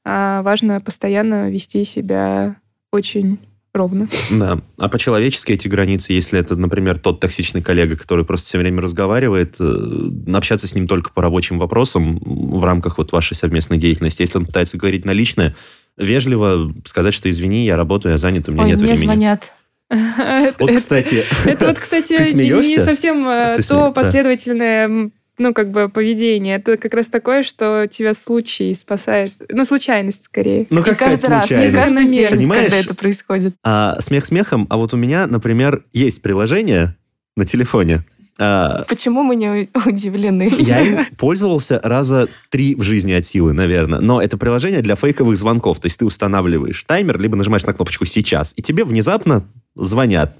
А 0.04 0.42
важно 0.42 0.80
постоянно 0.80 1.50
вести 1.50 1.84
себя 1.84 2.56
очень 2.92 3.38
ровно. 3.72 4.06
Да. 4.30 4.60
А 4.78 4.88
по-человечески 4.88 5.50
эти 5.52 5.66
границы, 5.66 6.12
если 6.12 6.38
это, 6.38 6.54
например, 6.54 6.96
тот 6.98 7.18
токсичный 7.18 7.60
коллега, 7.62 7.96
который 7.96 8.24
просто 8.24 8.46
все 8.48 8.58
время 8.58 8.80
разговаривает, 8.82 9.56
э, 9.58 10.10
общаться 10.32 10.68
с 10.68 10.74
ним 10.76 10.86
только 10.86 11.10
по 11.10 11.22
рабочим 11.22 11.58
вопросам 11.58 12.18
в 12.24 12.62
рамках 12.64 12.98
вот 12.98 13.10
вашей 13.10 13.34
совместной 13.34 13.78
деятельности. 13.78 14.22
Если 14.22 14.38
он 14.38 14.46
пытается 14.46 14.76
говорить 14.78 15.04
на 15.04 15.10
личное, 15.10 15.56
вежливо 15.96 16.72
сказать, 16.84 17.14
что 17.14 17.28
извини, 17.28 17.64
я 17.64 17.76
работаю, 17.76 18.12
я 18.12 18.18
занят, 18.18 18.48
у 18.48 18.52
меня 18.52 18.62
Ой, 18.62 18.68
нет 18.70 18.80
мне 18.80 18.88
времени. 18.92 19.06
звонят. 19.06 19.52
Это 19.90 20.54
Вот, 20.60 20.70
это- 20.70 20.78
кстати, 20.80 21.24
это 21.44 21.66
вот, 21.66 21.78
кстати, 21.78 22.12
не- 22.34 22.78
совсем 22.80 23.26
э, 23.28 23.56
то 23.68 23.90
последовательное 23.92 25.10
ну, 25.38 25.52
как 25.52 25.70
бы 25.70 25.88
поведение. 25.88 26.56
Это 26.56 26.76
как 26.76 26.94
раз 26.94 27.06
такое, 27.06 27.42
что 27.42 27.86
тебя 27.86 28.14
случай 28.14 28.72
спасает. 28.74 29.32
Ну, 29.48 29.64
случайность 29.64 30.24
скорее. 30.24 30.66
ну 30.70 30.80
И 30.80 30.84
как 30.84 30.96
сказать, 30.96 31.20
каждый 31.20 31.30
раз, 31.30 31.50
не 31.50 31.70
каждый 31.70 32.08
день, 32.08 32.30
Понимаешь? 32.30 32.64
когда 32.64 32.78
это 32.78 32.94
происходит. 32.94 33.54
А, 33.64 33.96
смех 34.00 34.24
смехом, 34.24 34.66
а 34.70 34.76
вот 34.76 34.94
у 34.94 34.96
меня, 34.96 35.26
например, 35.26 35.82
есть 35.92 36.22
приложение 36.22 36.96
на 37.36 37.44
телефоне. 37.44 38.04
А, 38.38 38.84
Почему 38.88 39.22
мы 39.22 39.36
не 39.36 39.68
удивлены? 39.86 40.50
Я 40.58 40.80
им 40.80 41.06
пользовался 41.16 41.80
раза 41.82 42.28
три 42.50 42.74
в 42.74 42.82
жизни 42.82 43.12
от 43.12 43.26
силы, 43.26 43.52
наверное. 43.52 44.00
Но 44.00 44.20
это 44.20 44.36
приложение 44.36 44.82
для 44.82 44.96
фейковых 44.96 45.36
звонков. 45.36 45.80
То 45.80 45.86
есть 45.86 45.98
ты 45.98 46.04
устанавливаешь 46.04 46.82
таймер, 46.84 47.20
либо 47.20 47.36
нажимаешь 47.36 47.64
на 47.64 47.72
кнопочку 47.74 48.04
«Сейчас», 48.04 48.52
и 48.56 48.62
тебе 48.62 48.84
внезапно 48.84 49.44
звонят. 49.76 50.36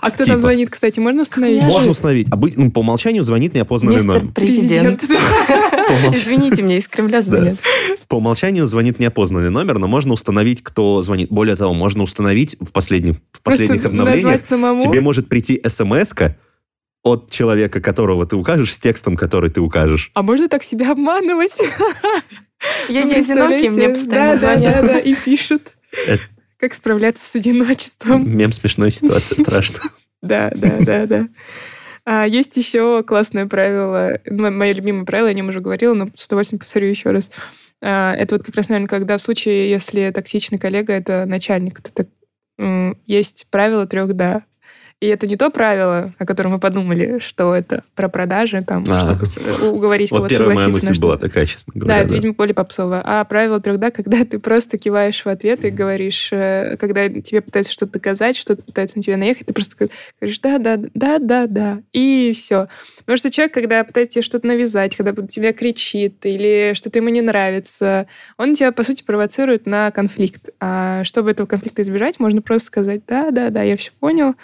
А 0.00 0.10
кто 0.10 0.24
Типа. 0.24 0.34
там 0.34 0.40
звонит, 0.40 0.70
кстати, 0.70 1.00
можно 1.00 1.22
установить? 1.22 1.58
Конечно. 1.58 1.76
Можно 1.78 1.90
установить. 1.92 2.28
Обы- 2.28 2.52
ну, 2.56 2.70
по 2.70 2.80
умолчанию 2.80 3.22
звонит 3.22 3.54
неопознанный 3.54 3.96
Мистер 3.96 4.22
номер. 4.22 4.32
президент. 4.34 5.02
Извините, 6.12 6.62
мне 6.62 6.78
из 6.78 6.88
Кремля 6.88 7.22
звонят. 7.22 7.58
По 8.08 8.16
умолчанию 8.16 8.66
звонит 8.66 8.98
неопознанный 8.98 9.50
номер, 9.50 9.78
но 9.78 9.86
можно 9.88 10.12
установить, 10.12 10.62
кто 10.62 11.02
звонит. 11.02 11.30
Более 11.30 11.56
того, 11.56 11.74
можно 11.74 12.02
установить 12.02 12.56
в, 12.60 12.72
последних 12.72 13.16
в 13.32 13.40
последних 13.42 13.84
обновлениях, 13.84 14.42
тебе 14.42 15.00
может 15.00 15.28
прийти 15.28 15.60
смс 15.66 16.12
от 17.02 17.30
человека, 17.30 17.80
которого 17.80 18.26
ты 18.26 18.34
укажешь, 18.34 18.74
с 18.74 18.78
текстом, 18.78 19.16
который 19.16 19.48
ты 19.48 19.60
укажешь. 19.60 20.10
А 20.14 20.22
можно 20.22 20.48
так 20.48 20.64
себя 20.64 20.90
обманывать? 20.90 21.60
Я 22.88 23.02
не 23.04 23.14
одинокий, 23.14 23.68
мне 23.68 23.90
постоянно 23.90 24.36
звонят. 24.36 24.74
Да, 24.74 24.82
да, 24.82 24.88
да, 24.94 24.98
и 24.98 25.14
пишут. 25.14 25.62
Как 26.58 26.74
справляться 26.74 27.24
с 27.24 27.34
одиночеством. 27.34 28.28
Мем 28.36 28.52
смешной 28.52 28.90
ситуация, 28.90 29.38
страшно. 29.38 29.80
Да, 30.22 30.50
да, 30.54 30.78
да, 30.80 31.06
да. 31.06 31.28
А 32.04 32.24
есть 32.24 32.56
еще 32.56 33.02
классное 33.02 33.46
правило, 33.46 34.20
мое 34.30 34.72
любимое 34.72 35.04
правило, 35.04 35.26
я 35.26 35.32
о 35.32 35.34
нем 35.34 35.48
уже 35.48 35.60
говорила, 35.60 35.92
но 35.92 36.08
с 36.14 36.26
удовольствием 36.26 36.60
повторю 36.60 36.88
еще 36.88 37.10
раз. 37.10 37.30
А, 37.82 38.14
Это 38.14 38.36
вот 38.36 38.44
как 38.44 38.54
раз, 38.54 38.68
наверное, 38.68 38.88
когда 38.88 39.18
в 39.18 39.22
случае, 39.22 39.68
если 39.70 40.10
токсичный 40.10 40.58
коллега, 40.58 40.92
это 40.92 41.26
начальник, 41.26 41.80
то 41.80 41.92
так, 41.92 42.08
есть 43.06 43.46
правило 43.50 43.86
трех 43.86 44.14
«да». 44.14 44.44
И 45.02 45.08
это 45.08 45.26
не 45.26 45.36
то 45.36 45.50
правило, 45.50 46.14
о 46.18 46.24
котором 46.24 46.52
мы 46.52 46.58
подумали, 46.58 47.18
что 47.18 47.54
это 47.54 47.84
про 47.94 48.08
продажи, 48.08 48.62
там, 48.62 48.82
А. 48.88 48.98
чтобы 49.00 49.26
с- 49.26 49.36
уговорить 49.62 50.10
Вот 50.10 50.16
кого-то 50.20 50.30
первая 50.34 50.54
моя 50.54 50.64
согласиться 50.64 50.90
мысль 50.90 51.02
была 51.02 51.12
что-то. 51.16 51.28
такая, 51.28 51.44
честно 51.44 51.72
Да, 51.74 51.80
говоря. 51.80 52.00
это, 52.00 52.14
видимо, 52.14 52.32
более 52.32 52.54
попсовое. 52.54 53.02
А 53.04 53.22
правило 53.24 53.60
трех 53.60 53.78
«да», 53.78 53.90
когда 53.90 54.24
ты 54.24 54.38
просто 54.38 54.78
киваешь 54.78 55.22
в 55.22 55.26
ответ 55.26 55.66
и 55.66 55.70
говоришь, 55.70 56.30
э, 56.32 56.78
когда 56.80 57.10
тебе 57.10 57.42
пытаются 57.42 57.74
что-то 57.74 57.92
доказать, 57.92 58.38
что-то 58.38 58.62
пытаются 58.62 58.96
на 58.96 59.02
тебя 59.02 59.18
наехать, 59.18 59.46
ты 59.48 59.52
просто 59.52 59.76
говоришь 60.18 60.38
«да, 60.40 60.56
да, 60.56 60.78
да, 60.94 61.18
да, 61.18 61.46
да», 61.46 61.78
и 61.92 62.32
все. 62.34 62.68
Потому 63.00 63.18
что 63.18 63.30
человек, 63.30 63.52
когда 63.52 63.84
пытается 63.84 64.14
тебе 64.14 64.22
что-то 64.22 64.46
навязать, 64.46 64.96
когда 64.96 65.12
тебя 65.26 65.52
кричит 65.52 66.24
или 66.24 66.72
что-то 66.74 67.00
ему 67.00 67.10
не 67.10 67.20
нравится, 67.20 68.06
он 68.38 68.54
тебя, 68.54 68.72
по 68.72 68.82
сути, 68.82 69.02
провоцирует 69.04 69.66
на 69.66 69.90
конфликт. 69.90 70.48
А 70.58 71.04
чтобы 71.04 71.32
этого 71.32 71.46
конфликта 71.46 71.82
избежать, 71.82 72.18
можно 72.18 72.40
просто 72.40 72.68
сказать 72.68 73.02
«да, 73.06 73.30
да, 73.30 73.50
да, 73.50 73.60
я 73.62 73.76
все 73.76 73.90
понял», 74.00 74.36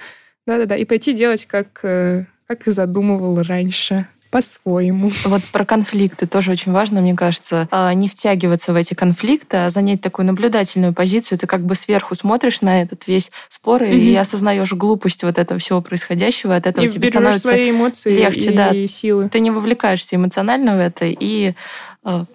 да-да-да, 0.47 0.77
и 0.77 0.85
пойти 0.85 1.13
делать, 1.13 1.47
как, 1.47 1.81
э, 1.83 2.25
как 2.47 2.67
и 2.67 2.71
задумывал 2.71 3.41
раньше, 3.43 4.07
по-своему. 4.31 5.11
Вот 5.27 5.43
про 5.53 5.67
конфликты 5.67 6.27
тоже 6.27 6.53
очень 6.53 6.73
важно, 6.73 7.03
мне 7.03 7.15
кажется, 7.15 7.69
а, 7.71 7.93
не 7.93 8.09
втягиваться 8.09 8.73
в 8.73 8.77
эти 8.77 8.95
конфликты, 8.95 9.59
а 9.59 9.69
занять 9.69 10.01
такую 10.01 10.25
наблюдательную 10.25 10.95
позицию. 10.95 11.39
Ты 11.39 11.47
как 11.47 11.61
бы 11.67 11.75
сверху 11.75 12.15
смотришь 12.15 12.63
на 12.63 12.81
этот 12.81 13.07
весь 13.07 13.31
спор 13.51 13.83
и 13.83 14.13
Мгм. 14.13 14.21
осознаешь 14.23 14.73
глупость 14.73 15.23
вот 15.23 15.37
этого 15.37 15.61
всего 15.61 15.83
происходящего, 15.83 16.57
от 16.57 16.67
этого 16.67 16.87
И 16.87 16.89
тебе 16.89 17.09
становится... 17.09 17.49
свои 17.49 17.71
эмоции 17.73 18.15
легче, 18.15 18.51
и 18.53 18.57
да. 18.57 18.73
силы. 18.89 19.29
Ты 19.29 19.41
не 19.41 19.51
вовлекаешься 19.51 20.17
эмоционально 20.17 20.77
в 20.77 20.79
это 20.79 21.05
и 21.05 21.53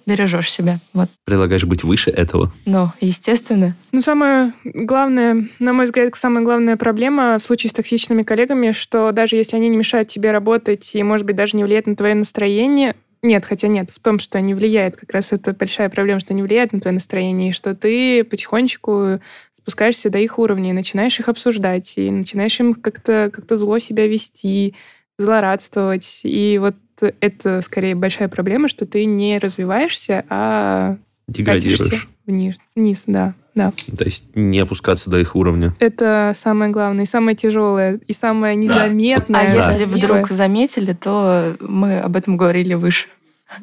бережешь 0.05 0.51
себя. 0.51 0.79
Вот. 0.93 1.09
Предлагаешь 1.25 1.65
быть 1.65 1.83
выше 1.83 2.09
этого. 2.09 2.53
Ну, 2.65 2.91
естественно. 3.01 3.75
Ну, 3.91 4.01
самое 4.01 4.53
главное, 4.63 5.47
на 5.59 5.73
мой 5.73 5.85
взгляд, 5.85 6.15
самая 6.15 6.43
главная 6.43 6.77
проблема 6.77 7.37
в 7.37 7.41
случае 7.41 7.69
с 7.69 7.73
токсичными 7.73 8.23
коллегами, 8.23 8.71
что 8.71 9.11
даже 9.11 9.35
если 9.35 9.57
они 9.57 9.69
не 9.69 9.77
мешают 9.77 10.07
тебе 10.07 10.31
работать 10.31 10.95
и, 10.95 11.03
может 11.03 11.25
быть, 11.25 11.35
даже 11.35 11.57
не 11.57 11.63
влияют 11.63 11.87
на 11.87 11.95
твое 11.95 12.15
настроение, 12.15 12.95
нет, 13.23 13.45
хотя 13.45 13.67
нет, 13.67 13.89
в 13.89 13.99
том, 13.99 14.19
что 14.19 14.37
они 14.37 14.53
влияют, 14.53 14.95
как 14.95 15.11
раз 15.11 15.33
это 15.33 15.53
большая 15.53 15.89
проблема, 15.89 16.19
что 16.19 16.33
они 16.33 16.43
влияют 16.43 16.71
на 16.71 16.79
твое 16.79 16.93
настроение, 16.93 17.49
и 17.49 17.53
что 17.53 17.73
ты 17.73 18.23
потихонечку 18.23 19.19
спускаешься 19.55 20.09
до 20.09 20.19
их 20.19 20.39
уровня 20.39 20.69
и 20.69 20.73
начинаешь 20.73 21.19
их 21.19 21.27
обсуждать, 21.27 21.97
и 21.97 22.09
начинаешь 22.09 22.57
им 22.59 22.73
как-то 22.73 23.29
как 23.33 23.45
зло 23.57 23.79
себя 23.79 24.07
вести, 24.07 24.75
злорадствовать. 25.17 26.21
И 26.23 26.57
вот 26.59 26.75
это 27.19 27.61
скорее 27.61 27.95
большая 27.95 28.27
проблема, 28.27 28.67
что 28.67 28.85
ты 28.85 29.05
не 29.05 29.37
развиваешься, 29.39 30.25
а 30.29 30.97
Деградируешь. 31.27 32.07
вниз, 32.25 32.55
вниз, 32.75 33.03
да. 33.07 33.33
Да. 33.55 33.73
То 33.97 34.05
есть 34.05 34.23
не 34.35 34.59
опускаться 34.59 35.09
до 35.09 35.19
их 35.19 35.35
уровня. 35.35 35.75
Это 35.79 36.33
самое 36.35 36.69
главное, 36.71 37.05
и 37.05 37.07
самое 37.07 37.35
тяжелое, 37.35 37.99
и 38.05 38.13
самое 38.13 38.55
незаметное. 38.55 39.41
А 39.41 39.45
Да. 39.55 39.71
если 39.71 39.85
вдруг 39.85 40.29
заметили, 40.29 40.93
то 40.93 41.55
мы 41.59 41.99
об 41.99 42.15
этом 42.15 42.37
говорили 42.37 42.75
выше. 42.75 43.07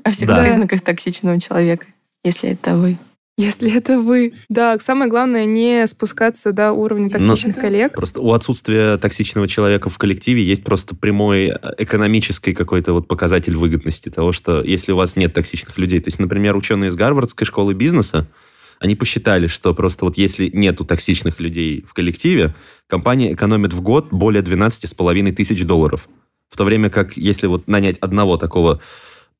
О 0.03 0.11
всех 0.11 0.29
Да. 0.29 0.41
признаках 0.43 0.81
токсичного 0.81 1.39
человека, 1.39 1.87
если 2.25 2.51
это 2.51 2.77
вы. 2.77 2.99
Если 3.37 3.77
это 3.77 3.99
вы. 3.99 4.35
Да, 4.49 4.79
самое 4.79 5.11
главное 5.11 5.45
не 5.45 5.87
спускаться 5.89 6.53
до 6.53 6.73
уровня 6.73 7.05
Ну, 7.07 7.11
токсичных 7.11 7.57
коллег. 7.57 7.95
Просто 7.95 8.21
у 8.21 8.33
отсутствия 8.33 8.97
токсичного 8.97 9.49
человека 9.49 9.91
в 9.91 9.99
коллективе 9.99 10.45
есть 10.45 10.63
просто 10.63 10.95
прямой 10.95 11.47
э, 11.49 11.59
экономический 11.79 12.53
какой-то 12.53 12.93
вот 12.93 13.09
показатель 13.09 13.57
выгодности 13.57 14.09
того, 14.09 14.31
что 14.31 14.63
если 14.63 14.93
у 14.93 14.97
вас 14.97 15.17
нет 15.17 15.35
токсичных 15.35 15.77
людей, 15.79 16.01
то 16.01 16.09
есть, 16.09 16.21
например, 16.21 16.57
ученые 16.57 16.89
из 16.89 16.95
Гарвардской 16.95 17.45
школы 17.45 17.75
бизнеса, 17.75 18.29
они 18.79 18.95
посчитали, 18.95 19.49
что 19.49 19.75
просто 19.75 20.05
вот 20.05 20.17
если 20.17 20.49
нету 20.53 20.85
токсичных 20.85 21.41
людей 21.41 21.85
в 21.89 21.93
коллективе, 21.93 22.55
компания 22.87 23.33
экономит 23.33 23.73
в 23.73 23.81
год 23.81 24.09
более 24.13 24.43
12,5 24.43 25.33
тысяч 25.33 25.65
долларов. 25.65 26.09
В 26.51 26.57
то 26.57 26.63
время 26.63 26.89
как 26.89 27.17
если 27.17 27.49
вот 27.49 27.67
нанять 27.67 27.99
одного 27.99 28.37
такого 28.37 28.81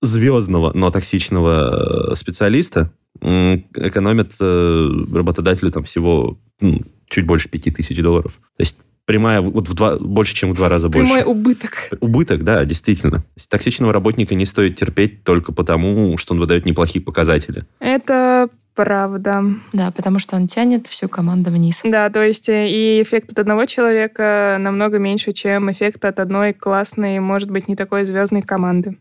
звездного, 0.01 0.73
но 0.75 0.91
токсичного 0.91 2.11
э, 2.11 2.15
специалиста, 2.17 2.91
м, 3.25 3.65
экономит 3.75 4.35
э, 4.41 4.91
работодателю 5.13 5.73
там 5.73 5.83
всего 5.83 6.39
м, 6.61 6.85
чуть 7.09 7.27
больше 7.27 7.49
5 7.49 7.75
тысяч 7.75 8.01
долларов. 8.01 8.33
То 8.57 8.61
есть 8.61 8.79
прямая 9.07 9.41
вот 9.41 9.69
в 9.69 9.75
два, 9.75 9.99
больше, 9.99 10.35
чем 10.35 10.53
в 10.53 10.55
два 10.55 10.69
раза 10.69 10.89
больше. 10.89 11.13
Прямой 11.13 11.31
убыток. 11.31 11.89
Убыток, 12.01 12.45
да, 12.45 12.65
действительно. 12.65 13.25
Токсичного 13.49 13.93
работника 13.93 14.35
не 14.35 14.47
стоит 14.47 14.77
терпеть 14.77 15.25
только 15.25 15.53
потому, 15.53 16.17
что 16.19 16.35
он 16.35 16.41
выдает 16.41 16.65
неплохие 16.65 17.05
показатели. 17.05 17.65
Это 17.81 18.49
правда. 18.75 19.45
Да, 19.73 19.91
потому 19.91 20.19
что 20.19 20.37
он 20.37 20.47
тянет 20.47 20.89
всю 20.89 21.09
команду 21.09 21.51
вниз. 21.51 21.83
Да, 21.85 22.11
то 22.11 22.23
есть 22.23 22.49
э, 22.49 22.69
и 22.69 23.03
эффект 23.03 23.33
от 23.33 23.39
одного 23.39 23.67
человека 23.67 24.57
намного 24.59 24.99
меньше, 24.99 25.33
чем 25.33 25.71
эффект 25.71 26.05
от 26.05 26.19
одной 26.19 26.53
классной, 26.53 27.21
может 27.21 27.51
быть, 27.51 27.69
не 27.69 27.77
такой 27.77 28.05
звездной 28.05 28.43
команды. 28.43 28.97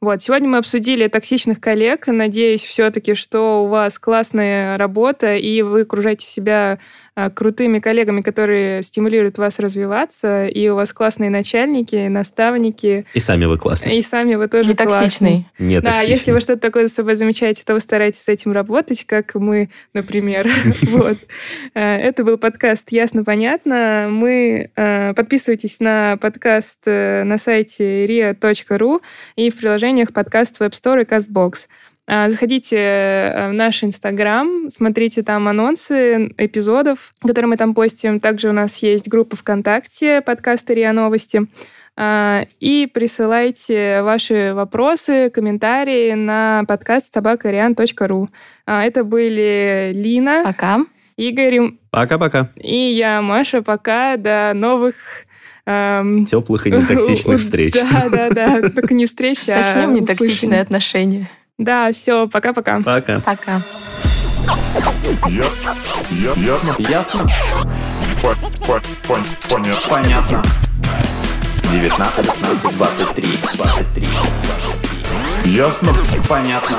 Вот, 0.00 0.22
сегодня 0.22 0.48
мы 0.48 0.56
обсудили 0.56 1.08
токсичных 1.08 1.60
коллег. 1.60 2.06
Надеюсь 2.06 2.62
все-таки, 2.64 3.12
что 3.12 3.64
у 3.64 3.66
вас 3.66 3.98
классная 3.98 4.78
работа, 4.78 5.36
и 5.36 5.60
вы 5.60 5.82
окружаете 5.82 6.24
себя 6.24 6.78
крутыми 7.34 7.78
коллегами, 7.80 8.20
которые 8.22 8.82
стимулируют 8.82 9.38
вас 9.38 9.58
развиваться, 9.58 10.46
и 10.46 10.68
у 10.68 10.74
вас 10.74 10.92
классные 10.92 11.30
начальники, 11.30 12.08
наставники, 12.08 13.06
И 13.14 13.20
сами 13.20 13.44
вы 13.44 13.58
классные. 13.58 13.98
и 13.98 14.02
сами 14.02 14.34
вы 14.36 14.48
тоже 14.48 14.70
Не 14.70 14.74
классные. 14.74 15.00
токсичный. 15.00 15.46
Не 15.58 15.80
Да, 15.80 15.90
токсичные. 15.90 16.14
если 16.16 16.32
вы 16.32 16.40
что-то 16.40 16.60
такое 16.60 16.86
за 16.86 16.94
собой 16.94 17.14
замечаете, 17.14 17.62
то 17.64 17.74
вы 17.74 17.80
стараетесь 17.80 18.22
с 18.22 18.28
этим 18.28 18.52
работать, 18.52 19.04
как 19.04 19.34
мы, 19.34 19.68
например. 19.94 20.48
Вот. 20.82 21.18
Э, 21.74 21.96
Это 21.96 22.24
был 22.24 22.38
подкаст 22.38 22.90
«Ясно-понятно». 22.90 24.08
Мы 24.10 24.70
э, 24.74 25.14
подписывайтесь 25.14 25.80
на 25.80 26.16
подкаст 26.16 26.80
э, 26.86 27.22
на 27.24 27.38
сайте 27.38 28.04
ria.ru 28.06 29.00
и 29.36 29.50
в 29.50 29.56
приложениях 29.58 30.12
подкаст 30.12 30.60
Web 30.60 30.70
Store 30.72 31.02
и 31.02 31.04
CastBox. 31.04 31.66
А, 32.12 32.28
Заходите 32.28 32.76
э, 32.76 33.50
в 33.50 33.52
наш 33.52 33.84
Инстаграм, 33.84 34.68
смотрите 34.68 35.22
там 35.22 35.46
анонсы 35.46 36.32
эпизодов, 36.38 37.14
которые 37.20 37.50
мы 37.50 37.56
там 37.56 37.72
постим. 37.72 38.18
Также 38.18 38.48
у 38.48 38.52
нас 38.52 38.78
есть 38.78 39.06
группа 39.06 39.36
ВКонтакте 39.36 40.20
подкаста 40.20 40.72
РИА 40.72 40.92
Новости. 40.92 41.42
А, 41.96 42.46
И 42.58 42.88
присылайте 42.92 44.02
ваши 44.02 44.52
вопросы, 44.54 45.30
комментарии 45.30 46.14
на 46.14 46.64
подкаст 46.66 47.14
собакариан.ру. 47.14 48.28
А, 48.66 48.84
Это 48.84 49.04
были 49.04 49.92
Лина, 49.94 50.42
Пока. 50.44 50.78
Игорь 51.16 51.74
Пока-пока. 51.92 52.50
и 52.56 52.76
я, 52.92 53.22
Маша. 53.22 53.62
Пока. 53.62 54.16
До 54.16 54.50
новых... 54.54 54.94
эм, 55.64 56.24
Теплых 56.26 56.66
и 56.66 56.72
нетоксичных 56.72 57.40
встреч. 57.42 57.74
Да, 57.74 58.08
да, 58.10 58.30
да. 58.30 58.68
Только 58.68 58.94
не 58.94 59.06
встреч, 59.06 59.48
а 59.48 59.58
Начнем 59.58 59.94
нетоксичные 59.94 60.60
отношения. 60.60 61.28
Да, 61.60 61.92
все, 61.92 62.26
пока-пока. 62.26 62.80
Пока. 62.80 63.20
Пока. 63.20 63.60
Ясно? 65.28 65.76
Я- 66.10 66.32
Ясно? 66.42 66.74
Ясно? 66.78 67.28
По- 68.22 68.34
по- 68.66 68.80
пон- 69.06 69.26
Понятно. 69.50 69.90
Понятно. 69.90 70.42
19, 71.70 72.24
15, 72.24 72.76
23, 72.78 73.38
23, 73.56 74.08
23. 75.44 75.52
Ясно? 75.54 75.92
Понятно. 76.26 76.78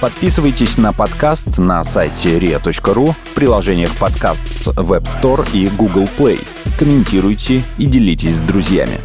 Подписывайтесь 0.00 0.78
на 0.78 0.92
подкаст 0.92 1.58
на 1.58 1.82
сайте 1.82 2.38
ria.ru 2.38 3.14
в 3.20 3.34
приложениях 3.34 3.90
подкаст 3.96 4.46
с 4.54 4.68
Web 4.68 5.06
Store 5.06 5.44
и 5.52 5.66
Google 5.66 6.08
Play. 6.16 6.40
Комментируйте 6.78 7.64
и 7.78 7.86
делитесь 7.86 8.36
с 8.36 8.40
друзьями. 8.42 9.00